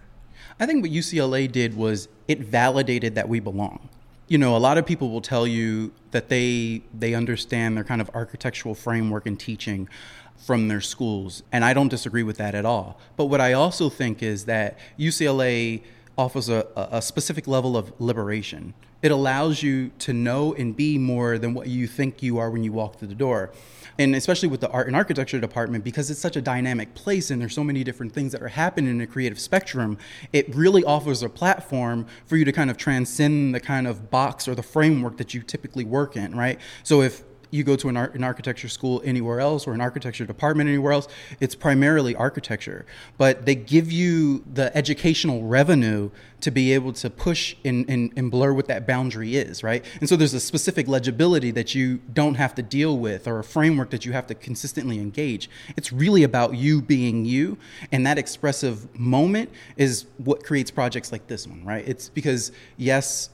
I 0.58 0.66
think 0.66 0.82
what 0.82 0.90
UCLA 0.90 1.50
did 1.52 1.76
was 1.76 2.08
it 2.26 2.40
validated 2.40 3.14
that 3.14 3.28
we 3.28 3.38
belong. 3.38 3.88
You 4.26 4.38
know, 4.38 4.56
a 4.56 4.58
lot 4.58 4.76
of 4.76 4.84
people 4.84 5.08
will 5.08 5.20
tell 5.20 5.46
you 5.46 5.92
that 6.10 6.28
they 6.28 6.82
they 6.92 7.14
understand 7.14 7.76
their 7.76 7.84
kind 7.84 8.00
of 8.00 8.10
architectural 8.12 8.74
framework 8.74 9.24
and 9.24 9.38
teaching 9.38 9.88
from 10.36 10.66
their 10.66 10.80
schools, 10.80 11.44
and 11.52 11.64
I 11.64 11.74
don't 11.74 11.88
disagree 11.88 12.24
with 12.24 12.38
that 12.38 12.56
at 12.56 12.64
all. 12.64 12.98
But 13.16 13.26
what 13.26 13.40
I 13.40 13.52
also 13.52 13.88
think 13.88 14.20
is 14.20 14.46
that 14.46 14.78
UCLA 14.98 15.82
offers 16.18 16.48
a, 16.48 16.66
a 16.76 17.00
specific 17.00 17.46
level 17.46 17.76
of 17.76 17.98
liberation. 18.00 18.74
It 19.00 19.12
allows 19.12 19.62
you 19.62 19.92
to 20.00 20.12
know 20.12 20.52
and 20.54 20.76
be 20.76 20.98
more 20.98 21.38
than 21.38 21.54
what 21.54 21.68
you 21.68 21.86
think 21.86 22.20
you 22.20 22.38
are 22.38 22.50
when 22.50 22.64
you 22.64 22.72
walk 22.72 22.98
through 22.98 23.08
the 23.08 23.14
door. 23.14 23.52
And 24.00 24.14
especially 24.14 24.48
with 24.48 24.60
the 24.60 24.68
art 24.70 24.88
and 24.88 24.96
architecture 24.96 25.40
department, 25.40 25.84
because 25.84 26.10
it's 26.10 26.20
such 26.20 26.36
a 26.36 26.40
dynamic 26.40 26.94
place 26.94 27.30
and 27.30 27.40
there's 27.40 27.54
so 27.54 27.64
many 27.64 27.84
different 27.84 28.12
things 28.12 28.32
that 28.32 28.42
are 28.42 28.48
happening 28.48 28.90
in 28.90 28.98
the 28.98 29.06
creative 29.06 29.38
spectrum, 29.38 29.98
it 30.32 30.52
really 30.54 30.84
offers 30.84 31.22
a 31.22 31.28
platform 31.28 32.06
for 32.26 32.36
you 32.36 32.44
to 32.44 32.52
kind 32.52 32.70
of 32.70 32.76
transcend 32.76 33.54
the 33.54 33.60
kind 33.60 33.86
of 33.86 34.10
box 34.10 34.48
or 34.48 34.54
the 34.54 34.62
framework 34.62 35.16
that 35.16 35.34
you 35.34 35.42
typically 35.42 35.84
work 35.84 36.16
in, 36.16 36.34
right? 36.34 36.60
So 36.82 37.02
if 37.02 37.22
you 37.50 37.64
go 37.64 37.76
to 37.76 37.88
an, 37.88 37.96
an 37.96 38.24
architecture 38.24 38.68
school 38.68 39.00
anywhere 39.04 39.40
else 39.40 39.66
or 39.66 39.72
an 39.72 39.80
architecture 39.80 40.24
department 40.24 40.68
anywhere 40.68 40.92
else, 40.92 41.08
it's 41.40 41.54
primarily 41.54 42.14
architecture. 42.14 42.84
But 43.16 43.46
they 43.46 43.54
give 43.54 43.90
you 43.90 44.44
the 44.52 44.76
educational 44.76 45.44
revenue 45.44 46.10
to 46.40 46.50
be 46.50 46.72
able 46.72 46.92
to 46.92 47.10
push 47.10 47.56
and, 47.64 47.88
and, 47.88 48.12
and 48.16 48.30
blur 48.30 48.52
what 48.52 48.68
that 48.68 48.86
boundary 48.86 49.36
is, 49.36 49.64
right? 49.64 49.84
And 50.00 50.08
so 50.08 50.14
there's 50.14 50.34
a 50.34 50.40
specific 50.40 50.86
legibility 50.86 51.50
that 51.52 51.74
you 51.74 51.98
don't 52.12 52.34
have 52.34 52.54
to 52.56 52.62
deal 52.62 52.96
with 52.96 53.26
or 53.26 53.40
a 53.40 53.44
framework 53.44 53.90
that 53.90 54.04
you 54.04 54.12
have 54.12 54.26
to 54.28 54.34
consistently 54.34 54.98
engage. 54.98 55.50
It's 55.76 55.92
really 55.92 56.22
about 56.22 56.54
you 56.54 56.80
being 56.80 57.24
you. 57.24 57.58
And 57.90 58.06
that 58.06 58.18
expressive 58.18 58.98
moment 58.98 59.50
is 59.76 60.06
what 60.18 60.44
creates 60.44 60.70
projects 60.70 61.10
like 61.10 61.26
this 61.26 61.46
one, 61.46 61.64
right? 61.64 61.86
It's 61.88 62.08
because, 62.08 62.52
yes, 62.76 63.30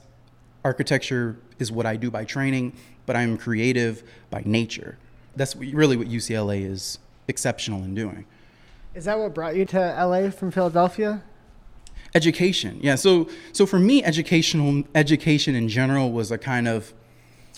architecture 0.63 1.37
is 1.59 1.71
what 1.71 1.85
I 1.85 1.95
do 1.95 2.09
by 2.09 2.25
training 2.25 2.73
but 3.05 3.15
I'm 3.15 3.37
creative 3.37 4.03
by 4.29 4.43
nature. 4.45 4.97
That's 5.35 5.55
really 5.55 5.97
what 5.97 6.07
UCLA 6.07 6.65
is 6.65 6.99
exceptional 7.27 7.83
in 7.83 7.95
doing. 7.95 8.25
Is 8.93 9.05
that 9.05 9.19
what 9.19 9.33
brought 9.33 9.55
you 9.55 9.65
to 9.65 9.79
LA 9.79 10.29
from 10.29 10.51
Philadelphia? 10.51 11.21
Education, 12.13 12.79
yeah. 12.81 12.95
So, 12.95 13.27
so 13.51 13.65
for 13.65 13.77
me, 13.77 14.03
educational 14.03 14.83
education 14.95 15.53
in 15.53 15.67
general 15.67 16.11
was 16.11 16.31
a 16.31 16.37
kind 16.37 16.67
of 16.67 16.93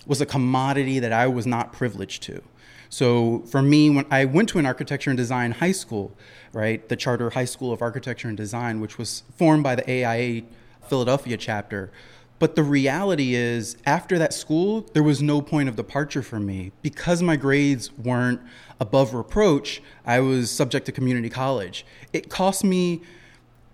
was 0.07 0.21
a 0.21 0.25
commodity 0.25 0.99
that 0.99 1.11
I 1.11 1.27
was 1.27 1.45
not 1.45 1.73
privileged 1.73 2.23
to. 2.23 2.41
So 2.89 3.39
for 3.41 3.61
me, 3.61 3.89
when 3.89 4.05
I 4.09 4.25
went 4.25 4.49
to 4.49 4.59
an 4.59 4.65
architecture 4.65 5.09
and 5.09 5.17
design 5.17 5.51
high 5.51 5.73
school, 5.73 6.15
right, 6.53 6.87
the 6.87 6.95
Charter 6.95 7.29
High 7.29 7.45
School 7.45 7.73
of 7.73 7.81
Architecture 7.81 8.29
and 8.29 8.37
Design, 8.37 8.79
which 8.79 8.97
was 8.97 9.23
formed 9.35 9.63
by 9.63 9.75
the 9.75 9.89
AIA 9.89 10.43
Philadelphia 10.87 11.35
chapter, 11.37 11.91
but 12.39 12.56
the 12.56 12.63
reality 12.63 13.34
is, 13.34 13.77
after 13.86 14.20
that 14.20 14.34
school, 14.34 14.82
there 14.94 15.03
was 15.03 15.22
no 15.22 15.41
point 15.41 15.70
of 15.70 15.75
departure 15.75 16.22
for 16.22 16.39
me. 16.39 16.72
Because 16.82 17.24
my 17.24 17.36
grades 17.36 17.91
weren't 17.98 18.41
above 18.79 19.13
reproach, 19.13 19.82
I 20.06 20.20
was 20.20 20.51
subject 20.51 20.86
to 20.86 20.91
community 20.91 21.29
college. 21.29 21.86
It 22.13 22.29
cost 22.29 22.63
me 22.63 23.01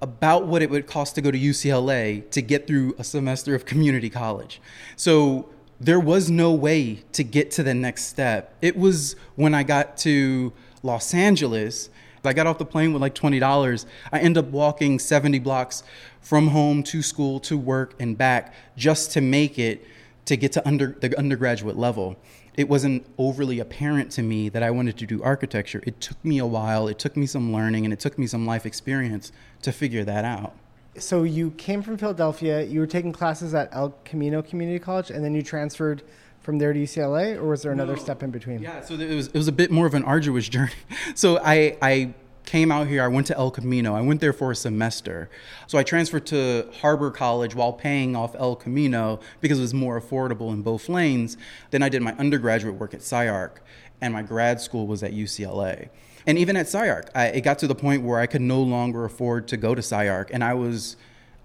about 0.02 0.48
what 0.48 0.62
it 0.62 0.70
would 0.70 0.88
cost 0.88 1.16
to 1.16 1.22
go 1.22 1.32
to 1.32 1.38
UCLA 1.38 2.30
to 2.32 2.42
get 2.42 2.68
through 2.68 2.96
a 2.98 3.04
semester 3.04 3.54
of 3.56 3.66
community 3.66 4.10
college. 4.10 4.62
So 4.96 5.50
there 5.80 6.00
was 6.00 6.30
no 6.30 6.54
way 6.54 7.04
to 7.12 7.24
get 7.24 7.52
to 7.52 7.64
the 7.64 7.74
next 7.74 8.06
step. 8.06 8.54
It 8.62 8.78
was 8.78 9.16
when 9.36 9.54
I 9.54 9.64
got 9.64 9.98
to 10.00 10.54
Los 10.84 11.14
Angeles 11.14 11.90
I 12.26 12.34
got 12.34 12.48
off 12.48 12.58
the 12.58 12.66
plane 12.66 12.94
with 12.94 13.02
like 13.02 13.16
$20. 13.16 13.86
I 14.12 14.20
end 14.20 14.38
up 14.38 14.46
walking 14.46 15.00
70 15.00 15.40
blocks 15.40 15.84
from 16.24 16.48
home 16.48 16.82
to 16.82 17.04
school 17.04 17.40
to 17.42 17.58
work 17.58 17.94
and 18.00 18.18
back 18.18 18.54
just 18.76 19.12
to 19.12 19.22
make 19.22 19.60
it 19.60 19.86
to 20.26 20.38
get 20.38 20.54
to 20.54 20.68
under 20.68 20.98
the 21.00 21.16
undergraduate 21.20 21.78
level. 21.78 22.16
It 22.56 22.70
wasn't 22.70 23.06
overly 23.18 23.60
apparent 23.60 24.12
to 24.14 24.24
me 24.24 24.48
that 24.50 24.64
I 24.64 24.72
wanted 24.72 24.98
to 24.98 25.06
do 25.06 25.22
architecture. 25.22 25.84
It 25.86 26.00
took 26.00 26.24
me 26.24 26.38
a 26.38 26.46
while, 26.46 26.88
it 26.88 26.98
took 26.98 27.18
me 27.18 27.26
some 27.26 27.52
learning, 27.52 27.84
and 27.84 27.94
it 27.94 28.00
took 28.00 28.18
me 28.18 28.26
some 28.26 28.46
life 28.46 28.66
experience 28.66 29.32
to 29.64 29.72
figure 29.72 30.04
that 30.06 30.24
out. 30.24 30.56
So 30.98 31.24
you 31.24 31.52
came 31.52 31.82
from 31.82 31.98
Philadelphia, 31.98 32.62
you 32.64 32.80
were 32.80 32.88
taking 32.88 33.12
classes 33.12 33.54
at 33.54 33.70
El 33.74 33.96
Camino 34.06 34.42
Community 34.42 34.80
College, 34.80 35.10
and 35.10 35.26
then 35.26 35.34
you 35.34 35.42
transferred 35.42 36.04
from 36.42 36.60
there 36.60 36.72
to 36.74 36.80
UCLA, 36.80 37.36
or 37.36 37.48
was 37.48 37.64
there 37.64 37.72
another 37.72 37.96
no. 37.96 38.02
step 38.02 38.22
in 38.22 38.30
between? 38.30 38.62
Yeah, 38.62 38.82
so 38.82 38.94
it 38.94 39.16
was 39.16 39.28
it 39.28 39.36
was 39.36 39.48
a 39.48 39.52
bit 39.52 39.72
more 39.72 39.88
of 39.88 39.94
an 39.96 40.04
arduous 40.04 40.48
journey. 40.56 40.74
So 41.16 41.40
I 41.44 41.78
I 41.82 42.14
came 42.46 42.72
out 42.72 42.88
here. 42.88 43.04
I 43.04 43.08
went 43.08 43.28
to 43.28 43.38
El 43.38 43.52
Camino. 43.52 43.96
I 43.96 44.02
went 44.02 44.22
there 44.22 44.34
for 44.34 44.52
a 44.52 44.56
semester. 44.56 45.30
So 45.68 45.78
I 45.78 45.84
transferred 45.84 46.26
to 46.28 46.70
Harbor 46.82 47.12
College 47.12 47.56
while 47.56 47.74
paying 47.74 48.16
off 48.16 48.36
El 48.36 48.56
Camino 48.56 49.20
because 49.42 49.60
it 49.60 49.62
was 49.62 49.74
more 49.74 50.00
affordable 50.00 50.52
in 50.52 50.62
both 50.62 50.90
lanes. 50.90 51.38
Then 51.72 51.84
I 51.84 51.90
did 51.90 52.02
my 52.02 52.14
undergraduate 52.14 52.76
work 52.76 52.94
at 52.94 53.02
SCI-Arc, 53.02 53.64
and 54.02 54.14
my 54.14 54.22
grad 54.22 54.62
school 54.62 54.88
was 54.88 55.04
at 55.04 55.14
UCLA. 55.14 55.90
And 56.26 56.38
even 56.38 56.56
at 56.56 56.68
SCI-Arc, 56.68 57.10
I, 57.16 57.28
it 57.28 57.42
got 57.42 57.60
to 57.60 57.68
the 57.68 57.76
point 57.76 58.04
where 58.04 58.20
I 58.20 58.28
could 58.28 58.42
no 58.42 58.62
longer 58.62 59.06
afford 59.06 59.48
to 59.50 59.58
go 59.58 59.76
to 59.76 59.80
SCI-Arc, 59.80 60.34
and 60.34 60.44
I 60.44 60.54
was 60.54 60.96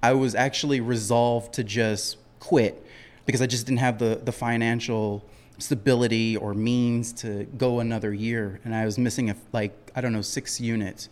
I 0.01 0.13
was 0.13 0.37
actually 0.37 0.81
resolved 0.81 1.55
to 1.55 1.65
just 1.65 2.19
quit 2.39 2.87
because 3.27 3.43
I 3.43 3.47
just 3.47 3.67
didn't 3.67 3.81
have 3.81 3.99
the 3.99 4.21
the 4.23 4.33
financial 4.33 5.25
stability 5.59 6.37
or 6.37 6.55
means 6.55 7.13
to 7.13 7.45
go 7.57 7.81
another 7.81 8.15
year, 8.15 8.61
and 8.65 8.75
I 8.75 8.85
was 8.85 8.97
missing 8.99 9.31
a, 9.31 9.37
like 9.53 9.88
I 9.99 10.01
don't 10.01 10.13
know 10.13 10.23
six 10.23 10.61
units, 10.61 11.09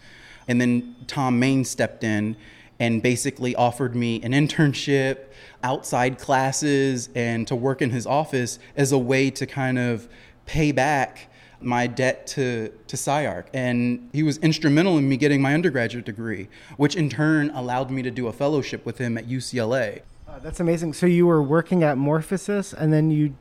and 0.47 0.61
then 0.61 0.95
Thom 1.09 1.41
Mayne 1.41 1.65
stepped 1.65 2.05
in 2.05 2.37
and 2.79 3.03
basically 3.03 3.53
offered 3.57 3.97
me 3.97 4.23
an 4.23 4.31
internship, 4.31 5.25
outside 5.65 6.21
classes, 6.21 7.09
and 7.17 7.49
to 7.49 7.57
work 7.57 7.83
in 7.83 7.91
his 7.91 8.07
office 8.07 8.61
as 8.77 8.93
a 8.93 8.99
way 8.99 9.29
to 9.31 9.45
kind 9.45 9.77
of 9.77 10.07
pay 10.45 10.71
back 10.71 11.29
my 11.61 11.89
debt 11.89 12.29
to, 12.29 12.69
to 12.87 12.97
SCI-Arc. 12.97 13.49
And 13.53 14.09
he 14.13 14.23
was 14.23 14.39
instrumental 14.39 14.99
in 14.99 15.09
me 15.09 15.17
getting 15.17 15.43
my 15.43 15.53
undergraduate 15.53 16.05
degree, 16.05 16.49
which 16.77 16.95
in 16.95 17.11
turn 17.11 17.51
allowed 17.51 17.91
me 17.91 18.03
to 18.03 18.11
do 18.13 18.29
a 18.29 18.33
fellowship 18.33 18.87
with 18.87 18.99
him 18.99 19.19
at 19.19 19.27
UCLA. 19.27 20.03
Uh, 20.29 20.39
that's 20.39 20.61
amazing. 20.61 20.93
So 20.93 21.07
you 21.07 21.27
were 21.27 21.43
working 21.43 21.83
at 21.83 21.97
Morphosis 21.97 22.73
and 22.73 22.93
then 22.93 23.11
you 23.11 23.35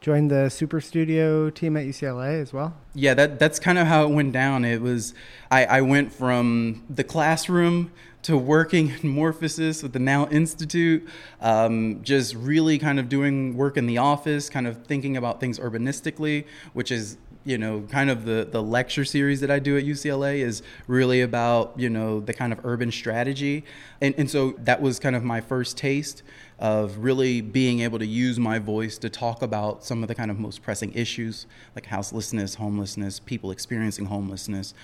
joined 0.00 0.30
the 0.30 0.46
Suprastudio 0.48 1.54
team 1.54 1.76
at 1.76 1.84
UCLA 1.84 2.40
as 2.40 2.52
well? 2.52 2.74
Yeah, 2.94 3.14
that, 3.14 3.38
that's 3.38 3.58
kind 3.58 3.78
of 3.78 3.86
how 3.86 4.04
it 4.04 4.10
went 4.10 4.32
down. 4.32 4.64
It 4.64 4.80
was, 4.80 5.14
I, 5.50 5.64
I 5.66 5.80
went 5.82 6.12
from 6.12 6.84
the 6.88 7.04
classroom 7.04 7.92
to 8.22 8.36
working 8.36 8.88
in 8.88 9.14
Morphosis 9.14 9.82
with 9.82 9.92
the 9.92 9.98
Now 9.98 10.26
Institute, 10.28 11.06
um, 11.40 12.02
just 12.02 12.34
really 12.34 12.78
kind 12.78 12.98
of 12.98 13.08
doing 13.08 13.56
work 13.56 13.76
in 13.76 13.86
the 13.86 13.98
office, 13.98 14.48
kind 14.50 14.66
of 14.66 14.84
thinking 14.84 15.16
about 15.16 15.40
things 15.40 15.58
urbanistically, 15.58 16.44
which 16.72 16.90
is 16.90 17.16
you 17.44 17.56
know, 17.56 17.80
kind 17.90 18.10
of 18.10 18.24
the, 18.26 18.46
the 18.50 18.62
lecture 18.62 19.04
series 19.04 19.40
that 19.40 19.50
I 19.50 19.58
do 19.58 19.78
at 19.78 19.84
UCLA 19.84 20.40
is 20.40 20.62
really 20.86 21.22
about, 21.22 21.72
you 21.76 21.88
know, 21.88 22.20
the 22.20 22.34
kind 22.34 22.52
of 22.52 22.60
urban 22.64 22.92
strategy. 22.92 23.64
And, 24.00 24.14
and 24.18 24.30
so 24.30 24.52
that 24.58 24.82
was 24.82 24.98
kind 24.98 25.16
of 25.16 25.24
my 25.24 25.40
first 25.40 25.78
taste 25.78 26.22
of 26.60 26.98
really 26.98 27.40
being 27.40 27.80
able 27.80 27.98
to 27.98 28.06
use 28.06 28.38
my 28.38 28.58
voice 28.58 28.98
to 28.98 29.08
talk 29.08 29.40
about 29.40 29.82
some 29.82 30.02
of 30.02 30.08
the 30.08 30.14
kind 30.14 30.30
of 30.30 30.38
most 30.38 30.62
pressing 30.62 30.92
issues 30.92 31.46
like 31.74 31.86
houselessness, 31.86 32.54
homelessness, 32.56 33.18
people 33.18 33.50
experiencing 33.50 34.04
homelessness, 34.04 34.74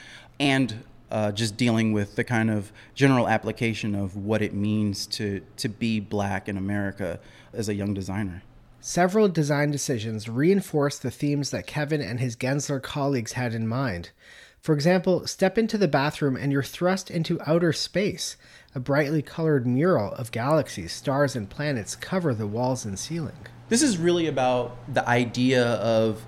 and 0.40 0.82
uh, 1.10 1.30
just 1.30 1.56
dealing 1.56 1.92
with 1.92 2.16
the 2.16 2.24
kind 2.24 2.50
of 2.50 2.72
general 2.94 3.28
application 3.28 3.94
of 3.94 4.16
what 4.16 4.40
it 4.40 4.54
means 4.54 5.06
to, 5.06 5.42
to 5.58 5.68
be 5.68 6.00
black 6.00 6.48
in 6.48 6.56
America 6.56 7.20
as 7.52 7.68
a 7.68 7.74
young 7.74 7.92
designer. 7.92 8.42
Several 8.80 9.28
design 9.28 9.70
decisions 9.70 10.28
reinforce 10.28 10.98
the 10.98 11.10
themes 11.10 11.50
that 11.50 11.66
Kevin 11.66 12.00
and 12.00 12.20
his 12.20 12.36
Gensler 12.36 12.82
colleagues 12.82 13.32
had 13.32 13.52
in 13.52 13.68
mind. 13.68 14.10
For 14.60 14.74
example, 14.74 15.26
step 15.26 15.58
into 15.58 15.78
the 15.78 15.86
bathroom 15.86 16.36
and 16.36 16.50
you're 16.50 16.62
thrust 16.62 17.10
into 17.10 17.40
outer 17.46 17.72
space. 17.72 18.36
A 18.76 18.78
brightly 18.78 19.22
colored 19.22 19.66
mural 19.66 20.12
of 20.12 20.30
galaxies, 20.30 20.92
stars, 20.92 21.34
and 21.34 21.48
planets 21.48 21.96
cover 21.96 22.34
the 22.34 22.46
walls 22.46 22.84
and 22.84 22.98
ceiling. 22.98 23.46
This 23.70 23.80
is 23.80 23.96
really 23.96 24.26
about 24.26 24.76
the 24.92 25.08
idea 25.08 25.64
of 25.64 26.26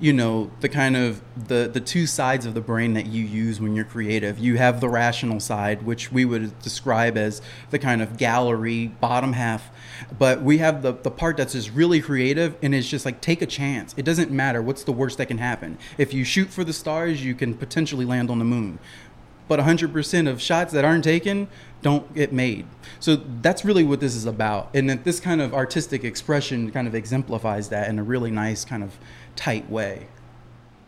you 0.00 0.12
know 0.12 0.50
the 0.58 0.68
kind 0.68 0.96
of 0.96 1.22
the 1.36 1.70
the 1.72 1.78
two 1.78 2.08
sides 2.08 2.46
of 2.46 2.54
the 2.54 2.60
brain 2.60 2.94
that 2.94 3.06
you 3.06 3.22
use 3.22 3.60
when 3.60 3.76
you're 3.76 3.84
creative. 3.84 4.40
You 4.40 4.56
have 4.56 4.80
the 4.80 4.88
rational 4.88 5.38
side 5.38 5.84
which 5.84 6.10
we 6.10 6.24
would 6.24 6.58
describe 6.62 7.16
as 7.16 7.40
the 7.70 7.78
kind 7.78 8.02
of 8.02 8.16
gallery 8.16 8.88
bottom 8.88 9.34
half 9.34 9.70
but 10.18 10.42
we 10.42 10.58
have 10.58 10.82
the 10.82 10.94
the 10.94 11.12
part 11.12 11.36
that's 11.36 11.52
just 11.52 11.70
really 11.70 12.00
creative 12.00 12.56
and 12.60 12.74
it's 12.74 12.88
just 12.88 13.04
like 13.04 13.20
take 13.20 13.40
a 13.40 13.46
chance. 13.46 13.94
It 13.96 14.04
doesn't 14.04 14.32
matter 14.32 14.60
what's 14.60 14.82
the 14.82 14.90
worst 14.90 15.18
that 15.18 15.26
can 15.26 15.38
happen. 15.38 15.78
If 15.96 16.12
you 16.12 16.24
shoot 16.24 16.48
for 16.48 16.64
the 16.64 16.72
stars 16.72 17.24
you 17.24 17.36
can 17.36 17.54
potentially 17.54 18.04
land 18.04 18.30
on 18.30 18.40
the 18.40 18.44
moon 18.44 18.80
but 19.48 19.60
100% 19.60 20.28
of 20.28 20.40
shots 20.40 20.72
that 20.72 20.84
aren't 20.84 21.04
taken 21.04 21.48
don't 21.82 22.14
get 22.14 22.32
made. 22.32 22.66
So 22.98 23.16
that's 23.16 23.64
really 23.64 23.84
what 23.84 24.00
this 24.00 24.14
is 24.14 24.24
about. 24.24 24.70
And 24.74 24.88
that 24.88 25.04
this 25.04 25.20
kind 25.20 25.40
of 25.40 25.52
artistic 25.52 26.02
expression 26.02 26.70
kind 26.70 26.88
of 26.88 26.94
exemplifies 26.94 27.68
that 27.68 27.88
in 27.88 27.98
a 27.98 28.02
really 28.02 28.30
nice 28.30 28.64
kind 28.64 28.82
of 28.82 28.98
tight 29.36 29.68
way. 29.70 30.06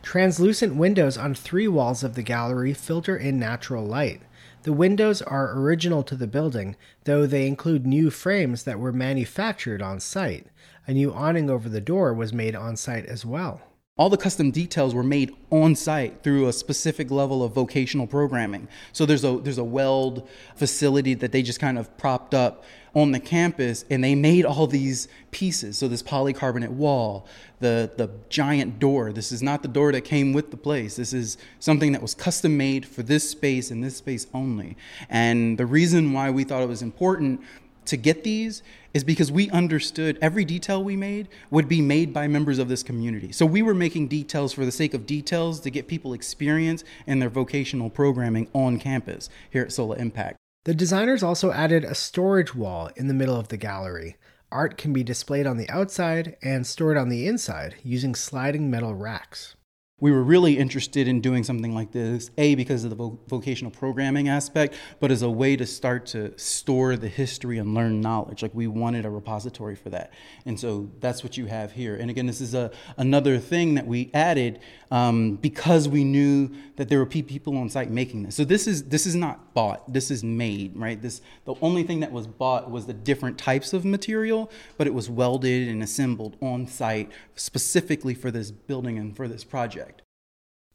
Translucent 0.01 0.75
windows 0.75 1.17
on 1.17 1.35
three 1.35 1.67
walls 1.67 2.03
of 2.03 2.15
the 2.15 2.23
gallery 2.23 2.73
filter 2.73 3.15
in 3.15 3.37
natural 3.37 3.85
light. 3.85 4.21
The 4.63 4.73
windows 4.73 5.21
are 5.21 5.57
original 5.57 6.03
to 6.03 6.15
the 6.15 6.27
building, 6.27 6.75
though 7.03 7.25
they 7.25 7.45
include 7.45 7.85
new 7.85 8.09
frames 8.09 8.63
that 8.63 8.79
were 8.79 8.91
manufactured 8.91 9.81
on 9.81 9.99
site. 9.99 10.47
A 10.87 10.93
new 10.93 11.13
awning 11.13 11.49
over 11.49 11.69
the 11.69 11.81
door 11.81 12.13
was 12.13 12.33
made 12.33 12.55
on 12.55 12.75
site 12.75 13.05
as 13.05 13.25
well. 13.25 13.61
All 13.97 14.09
the 14.09 14.17
custom 14.17 14.51
details 14.51 14.93
were 14.93 15.03
made 15.03 15.35
on 15.49 15.75
site 15.75 16.21
through 16.21 16.47
a 16.47 16.53
specific 16.53 17.09
level 17.09 17.43
of 17.43 17.53
vocational 17.53 18.05
programming. 18.05 18.67
So 18.93 19.05
there's 19.05 19.23
a 19.23 19.39
there's 19.39 19.57
a 19.57 19.63
weld 19.63 20.27
facility 20.55 21.15
that 21.15 21.31
they 21.31 21.41
just 21.41 21.59
kind 21.59 21.79
of 21.79 21.95
propped 21.97 22.35
up 22.35 22.63
on 22.93 23.11
the 23.11 23.19
campus 23.19 23.85
and 23.89 24.03
they 24.03 24.13
made 24.13 24.45
all 24.45 24.67
these 24.67 25.07
pieces. 25.31 25.77
So 25.77 25.87
this 25.87 26.03
polycarbonate 26.03 26.69
wall, 26.69 27.25
the 27.59 27.91
the 27.97 28.11
giant 28.29 28.77
door. 28.77 29.11
This 29.11 29.31
is 29.31 29.41
not 29.41 29.63
the 29.63 29.67
door 29.67 29.91
that 29.91 30.01
came 30.01 30.31
with 30.31 30.51
the 30.51 30.57
place. 30.57 30.95
This 30.95 31.11
is 31.11 31.37
something 31.59 31.91
that 31.93 32.01
was 32.01 32.13
custom 32.13 32.55
made 32.55 32.85
for 32.85 33.01
this 33.01 33.27
space 33.27 33.71
and 33.71 33.83
this 33.83 33.97
space 33.97 34.27
only. 34.31 34.77
And 35.09 35.57
the 35.57 35.65
reason 35.65 36.13
why 36.13 36.29
we 36.29 36.43
thought 36.43 36.61
it 36.61 36.69
was 36.69 36.83
important 36.83 37.41
to 37.87 37.97
get 37.97 38.23
these 38.23 38.63
is 38.93 39.03
because 39.03 39.31
we 39.31 39.49
understood 39.49 40.17
every 40.21 40.45
detail 40.45 40.83
we 40.83 40.95
made 40.95 41.27
would 41.49 41.67
be 41.67 41.81
made 41.81 42.13
by 42.13 42.27
members 42.27 42.59
of 42.59 42.69
this 42.69 42.83
community. 42.83 43.31
So 43.31 43.45
we 43.45 43.61
were 43.61 43.73
making 43.73 44.07
details 44.07 44.53
for 44.53 44.65
the 44.65 44.71
sake 44.71 44.93
of 44.93 45.05
details 45.05 45.59
to 45.61 45.69
get 45.69 45.87
people 45.87 46.13
experience 46.13 46.83
in 47.05 47.19
their 47.19 47.29
vocational 47.29 47.89
programming 47.89 48.47
on 48.53 48.79
campus 48.79 49.29
here 49.49 49.63
at 49.63 49.71
Sola 49.71 49.95
Impact. 49.97 50.37
The 50.65 50.73
designers 50.73 51.23
also 51.23 51.51
added 51.51 51.83
a 51.83 51.95
storage 51.95 52.55
wall 52.55 52.89
in 52.95 53.07
the 53.07 53.13
middle 53.13 53.39
of 53.39 53.49
the 53.49 53.57
gallery. 53.57 54.17
Art 54.51 54.77
can 54.77 54.93
be 54.93 55.03
displayed 55.03 55.45
on 55.45 55.57
the 55.57 55.69
outside 55.69 56.37
and 56.41 56.65
stored 56.65 56.97
on 56.97 57.09
the 57.09 57.27
inside 57.27 57.75
using 57.83 58.15
sliding 58.15 58.71
metal 58.71 58.95
racks 58.95 59.56
we 59.99 60.11
were 60.11 60.21
really 60.21 60.59
interested 60.59 61.07
in 61.07 61.21
doing 61.21 61.43
something 61.43 61.73
like 61.73 61.91
this 61.91 62.29
a 62.37 62.53
because 62.53 62.83
of 62.83 62.91
the 62.91 62.95
vo- 62.95 63.17
vocational 63.27 63.71
programming 63.71 64.29
aspect 64.29 64.75
but 64.99 65.09
as 65.09 65.23
a 65.23 65.29
way 65.29 65.55
to 65.55 65.65
start 65.65 66.05
to 66.05 66.37
store 66.37 66.95
the 66.95 67.07
history 67.07 67.57
and 67.57 67.73
learn 67.73 67.99
knowledge. 67.99 68.43
Like 68.43 68.53
we 68.53 68.67
wanted 68.67 69.05
a 69.05 69.09
repository 69.09 69.75
for 69.75 69.89
that. 69.89 70.13
And 70.45 70.59
so 70.59 70.91
that's 70.99 71.23
what 71.23 71.35
you 71.35 71.47
have 71.47 71.71
here. 71.71 71.95
And 71.95 72.11
again 72.11 72.27
this 72.27 72.41
is 72.41 72.53
a 72.53 72.69
another 72.97 73.39
thing 73.39 73.73
that 73.73 73.87
we 73.87 74.11
added 74.13 74.59
um, 74.91 75.35
because 75.37 75.89
we 75.89 76.03
knew 76.03 76.51
that 76.75 76.89
there 76.89 76.99
were 76.99 77.07
people 77.07 77.57
on 77.57 77.67
site 77.67 77.89
making 77.89 78.21
this. 78.21 78.35
So 78.35 78.45
this 78.45 78.67
is 78.67 78.83
this 78.83 79.07
is 79.07 79.15
not 79.15 79.55
bought. 79.55 79.91
This 79.91 80.11
is 80.11 80.23
made 80.23 80.75
right? 80.75 81.01
This 81.01 81.21
the 81.45 81.55
only 81.63 81.81
thing 81.81 82.01
that 82.01 82.11
was 82.11 82.27
bought 82.27 82.69
was 82.69 82.85
the 82.85 82.93
different 82.93 83.39
types 83.39 83.73
of 83.73 83.83
material 83.83 84.51
but 84.77 84.85
it 84.85 84.93
was 84.93 85.09
welded 85.09 85.67
and 85.67 85.81
assembled 85.81 86.37
on 86.39 86.67
site 86.67 87.11
specifically 87.35 88.13
for 88.13 88.29
this 88.29 88.51
building 88.51 88.99
and 88.99 89.15
for 89.15 89.27
this 89.27 89.43
project 89.43 89.86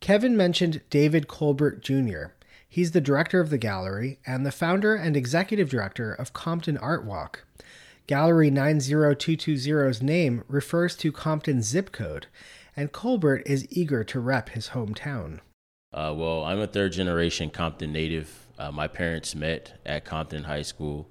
Kevin 0.02 0.36
mentioned 0.36 0.80
David 0.90 1.28
Colbert 1.28 1.80
Jr. 1.80 2.32
He's 2.68 2.90
the 2.90 3.00
director 3.00 3.40
of 3.40 3.50
the 3.50 3.56
gallery 3.56 4.18
and 4.26 4.44
the 4.44 4.50
founder 4.50 4.96
and 4.96 5.16
executive 5.16 5.70
director 5.70 6.12
of 6.12 6.32
Compton 6.32 6.76
Art 6.76 7.04
Walk. 7.04 7.44
Gallery 8.08 8.50
90220's 8.50 10.02
name 10.02 10.42
refers 10.48 10.96
to 10.96 11.12
Compton's 11.12 11.68
zip 11.68 11.92
code, 11.92 12.26
and 12.76 12.90
Colbert 12.90 13.42
is 13.46 13.64
eager 13.70 14.02
to 14.02 14.18
rep 14.18 14.48
his 14.48 14.70
hometown. 14.70 15.38
Uh, 15.94 16.12
well, 16.16 16.42
I'm 16.42 16.58
a 16.58 16.66
third 16.66 16.90
generation 16.90 17.48
Compton 17.48 17.92
native. 17.92 18.48
Uh, 18.58 18.72
my 18.72 18.88
parents 18.88 19.36
met 19.36 19.78
at 19.86 20.04
Compton 20.04 20.44
High 20.44 20.62
School. 20.62 21.06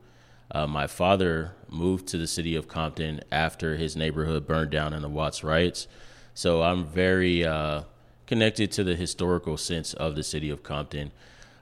Uh, 0.54 0.68
my 0.68 0.86
father 0.86 1.54
moved 1.70 2.08
to 2.08 2.18
the 2.18 2.28
city 2.28 2.58
of 2.58 2.68
Compton 2.68 3.22
after 3.32 3.78
his 3.78 3.96
neighborhood 3.96 4.46
burned 4.46 4.72
down 4.72 4.94
in 4.94 5.02
the 5.02 5.08
Watts 5.08 5.46
riots. 5.46 5.88
So 6.34 6.62
I'm 6.62 6.86
very 6.86 7.46
uh, 7.46 7.84
connected 8.32 8.72
to 8.72 8.82
the 8.82 8.96
historical 8.96 9.58
sense 9.58 9.94
of 9.96 10.16
the 10.16 10.24
city 10.24 10.50
of 10.50 10.64
Compton. 10.64 11.12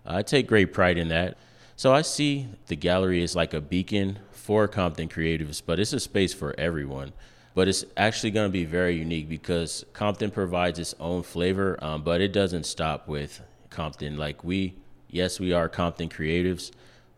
I 0.06 0.22
take 0.22 0.46
great 0.46 0.72
pride 0.72 1.00
in 1.00 1.08
that. 1.08 1.36
So 1.76 1.92
I 1.92 2.04
see 2.04 2.48
the 2.68 2.76
gallery 2.76 3.24
as 3.24 3.36
like 3.36 3.56
a 3.56 3.60
beacon 3.60 4.20
for 4.32 4.68
Compton 4.68 5.10
creatives, 5.10 5.64
but 5.66 5.80
it's 5.80 5.94
a 5.94 6.00
space 6.00 6.32
for 6.32 6.54
everyone. 6.60 7.12
But 7.56 7.70
it's 7.70 7.86
actually 7.98 8.30
going 8.30 8.50
to 8.50 8.54
be 8.54 8.66
very 8.66 8.96
unique 8.96 9.28
because 9.28 9.84
Compton 9.94 10.30
provides 10.30 10.78
its 10.78 10.94
own 11.00 11.24
flavor, 11.24 11.84
um, 11.84 12.04
but 12.04 12.22
it 12.22 12.32
doesn't 12.32 12.68
stop 12.68 13.08
with 13.08 13.42
Compton. 13.72 14.16
Like 14.16 14.44
we, 14.44 14.76
yes, 15.10 15.40
we 15.40 15.52
are 15.52 15.70
Compton 15.70 16.08
creatives, 16.08 16.70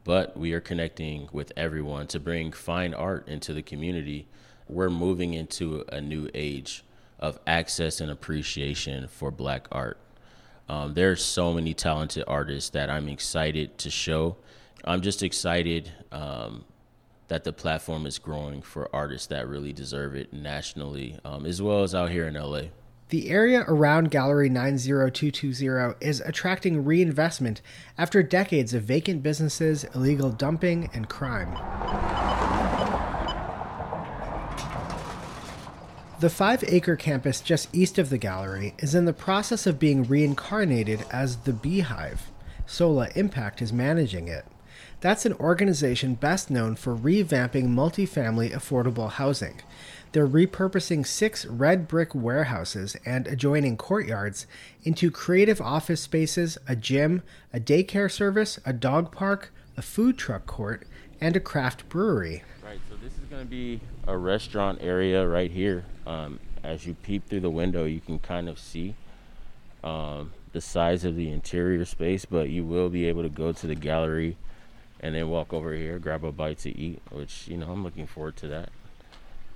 but 0.05 0.38
we 0.38 0.53
are 0.53 0.62
connecting 0.62 1.27
with 1.34 1.51
everyone 1.58 2.08
to 2.08 2.22
bring 2.22 2.53
fine 2.53 2.93
art 2.93 3.27
into 3.27 3.53
the 3.53 3.62
community. 3.62 4.27
We're 4.70 4.89
moving 4.89 5.34
into 5.34 5.84
a 5.91 6.00
new 6.00 6.29
age 6.34 6.86
of 7.21 7.39
access 7.45 8.01
and 8.01 8.11
appreciation 8.11 9.07
for 9.07 9.31
black 9.31 9.67
art. 9.71 9.97
Um, 10.67 10.93
there's 10.93 11.23
so 11.23 11.53
many 11.53 11.73
talented 11.73 12.23
artists 12.27 12.69
that 12.71 12.89
I'm 12.89 13.07
excited 13.09 13.77
to 13.79 13.89
show. 13.89 14.37
I'm 14.85 15.01
just 15.01 15.21
excited 15.21 15.91
um, 16.11 16.65
that 17.27 17.43
the 17.43 17.53
platform 17.53 18.05
is 18.05 18.17
growing 18.19 18.61
for 18.61 18.93
artists 18.93 19.27
that 19.27 19.47
really 19.47 19.73
deserve 19.73 20.15
it 20.15 20.33
nationally, 20.33 21.17
um, 21.23 21.45
as 21.45 21.61
well 21.61 21.83
as 21.83 21.93
out 21.93 22.09
here 22.09 22.27
in 22.27 22.33
LA. 22.35 22.63
The 23.09 23.29
area 23.29 23.65
around 23.67 24.09
Gallery 24.09 24.47
90220 24.47 25.95
is 25.99 26.21
attracting 26.21 26.85
reinvestment 26.85 27.61
after 27.97 28.23
decades 28.23 28.73
of 28.73 28.83
vacant 28.83 29.21
businesses, 29.21 29.83
illegal 29.93 30.29
dumping, 30.29 30.89
and 30.93 31.09
crime. 31.09 32.30
The 36.21 36.29
five 36.29 36.63
acre 36.67 36.95
campus 36.95 37.41
just 37.41 37.73
east 37.73 37.97
of 37.97 38.11
the 38.11 38.19
gallery 38.19 38.75
is 38.77 38.93
in 38.93 39.05
the 39.05 39.11
process 39.11 39.65
of 39.65 39.79
being 39.79 40.03
reincarnated 40.03 41.03
as 41.09 41.37
the 41.37 41.51
Beehive. 41.51 42.29
Sola 42.67 43.09
Impact 43.15 43.59
is 43.59 43.73
managing 43.73 44.27
it. 44.27 44.45
That's 44.99 45.25
an 45.25 45.33
organization 45.33 46.13
best 46.13 46.51
known 46.51 46.75
for 46.75 46.95
revamping 46.95 47.69
multifamily 47.69 48.51
affordable 48.51 49.09
housing. 49.09 49.61
They're 50.11 50.27
repurposing 50.27 51.07
six 51.07 51.47
red 51.47 51.87
brick 51.87 52.13
warehouses 52.13 52.96
and 53.03 53.25
adjoining 53.25 53.77
courtyards 53.77 54.46
into 54.83 55.09
creative 55.09 55.59
office 55.59 56.01
spaces, 56.01 56.55
a 56.67 56.75
gym, 56.75 57.24
a 57.51 57.59
daycare 57.59 58.11
service, 58.11 58.59
a 58.63 58.74
dog 58.74 59.11
park, 59.11 59.51
a 59.75 59.81
food 59.81 60.19
truck 60.19 60.46
court, 60.46 60.85
and 61.19 61.35
a 61.35 61.39
craft 61.39 61.89
brewery. 61.89 62.43
Right, 62.63 62.79
so 62.89 62.96
this 63.03 63.13
is 63.13 63.25
going 63.29 63.41
to 63.41 63.50
be 63.50 63.81
a 64.07 64.17
restaurant 64.17 64.79
area 64.81 65.27
right 65.27 65.51
here. 65.51 65.83
Um, 66.05 66.40
as 66.64 66.85
you 66.85 66.94
peep 66.94 67.27
through 67.27 67.42
the 67.42 67.50
window, 67.50 67.85
you 67.85 68.00
can 68.00 68.20
kind 68.20 68.50
of 68.50 68.59
see 68.59 68.96
um, 69.83 70.33
the 70.53 70.61
size 70.61 71.05
of 71.05 71.16
the 71.16 71.31
interior 71.31 71.85
space, 71.85 72.25
but 72.25 72.50
you 72.50 72.64
will 72.64 72.90
be 72.90 73.05
able 73.05 73.24
to 73.24 73.29
go 73.29 73.51
to 73.51 73.68
the 73.68 73.75
gallery 73.75 74.37
and 75.00 75.16
then 75.16 75.29
walk 75.29 75.53
over 75.53 75.74
here, 75.74 75.98
grab 75.98 76.24
a 76.24 76.31
bite 76.31 76.59
to 76.59 76.77
eat, 76.77 77.01
which, 77.09 77.48
you 77.48 77.57
know, 77.57 77.72
I'm 77.72 77.83
looking 77.83 78.05
forward 78.05 78.35
to 78.37 78.48
that. 78.50 78.70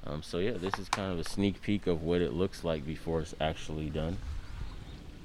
Um, 0.05 0.23
so, 0.23 0.39
yeah, 0.39 0.51
this 0.51 0.77
is 0.79 0.89
kind 0.89 1.11
of 1.11 1.19
a 1.19 1.29
sneak 1.29 1.61
peek 1.61 1.87
of 1.87 2.03
what 2.03 2.21
it 2.21 2.33
looks 2.33 2.63
like 2.63 2.85
before 2.85 3.21
it's 3.21 3.35
actually 3.39 3.89
done. 3.89 4.17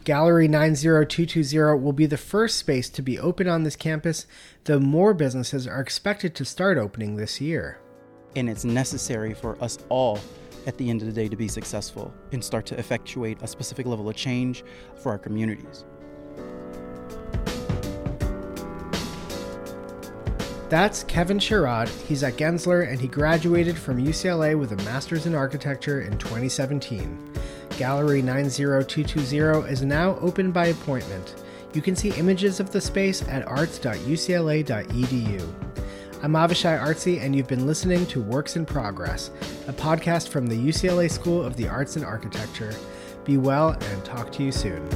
Gallery 0.04 0.48
90220 0.48 1.78
will 1.78 1.92
be 1.92 2.06
the 2.06 2.16
first 2.16 2.58
space 2.58 2.88
to 2.88 3.02
be 3.02 3.18
open 3.18 3.48
on 3.48 3.64
this 3.64 3.76
campus, 3.76 4.26
though 4.64 4.80
more 4.80 5.12
businesses 5.12 5.66
are 5.66 5.80
expected 5.80 6.34
to 6.34 6.44
start 6.44 6.78
opening 6.78 7.16
this 7.16 7.40
year. 7.40 7.78
And 8.34 8.48
it's 8.48 8.64
necessary 8.64 9.34
for 9.34 9.62
us 9.62 9.78
all 9.90 10.18
at 10.66 10.76
the 10.78 10.90
end 10.90 11.02
of 11.02 11.06
the 11.06 11.12
day 11.12 11.28
to 11.28 11.36
be 11.36 11.48
successful 11.48 12.12
and 12.32 12.42
start 12.42 12.66
to 12.66 12.78
effectuate 12.78 13.38
a 13.42 13.46
specific 13.46 13.86
level 13.86 14.08
of 14.08 14.16
change 14.16 14.64
for 14.96 15.12
our 15.12 15.18
communities. 15.18 15.84
That's 20.70 21.02
Kevin 21.02 21.38
Sherrod. 21.38 21.88
He's 22.06 22.22
at 22.22 22.36
Gensler 22.36 22.88
and 22.88 23.00
he 23.00 23.08
graduated 23.08 23.76
from 23.76 23.98
UCLA 23.98 24.56
with 24.56 24.70
a 24.70 24.76
master's 24.84 25.26
in 25.26 25.34
architecture 25.34 26.02
in 26.02 26.16
2017. 26.18 27.32
Gallery 27.76 28.22
90220 28.22 29.68
is 29.68 29.82
now 29.82 30.16
open 30.20 30.52
by 30.52 30.66
appointment. 30.66 31.34
You 31.72 31.82
can 31.82 31.96
see 31.96 32.10
images 32.10 32.60
of 32.60 32.70
the 32.70 32.80
space 32.80 33.26
at 33.28 33.46
arts.ucla.edu. 33.48 34.10
I'm 36.22 36.34
Avishai 36.34 36.78
Artsy, 36.78 37.18
and 37.18 37.34
you've 37.34 37.48
been 37.48 37.66
listening 37.66 38.04
to 38.08 38.20
Works 38.20 38.56
in 38.56 38.66
Progress, 38.66 39.30
a 39.68 39.72
podcast 39.72 40.28
from 40.28 40.46
the 40.46 40.54
UCLA 40.54 41.10
School 41.10 41.42
of 41.42 41.56
the 41.56 41.66
Arts 41.66 41.96
and 41.96 42.04
Architecture. 42.04 42.74
Be 43.24 43.38
well 43.38 43.70
and 43.70 44.04
talk 44.04 44.30
to 44.32 44.42
you 44.42 44.52
soon. 44.52 44.86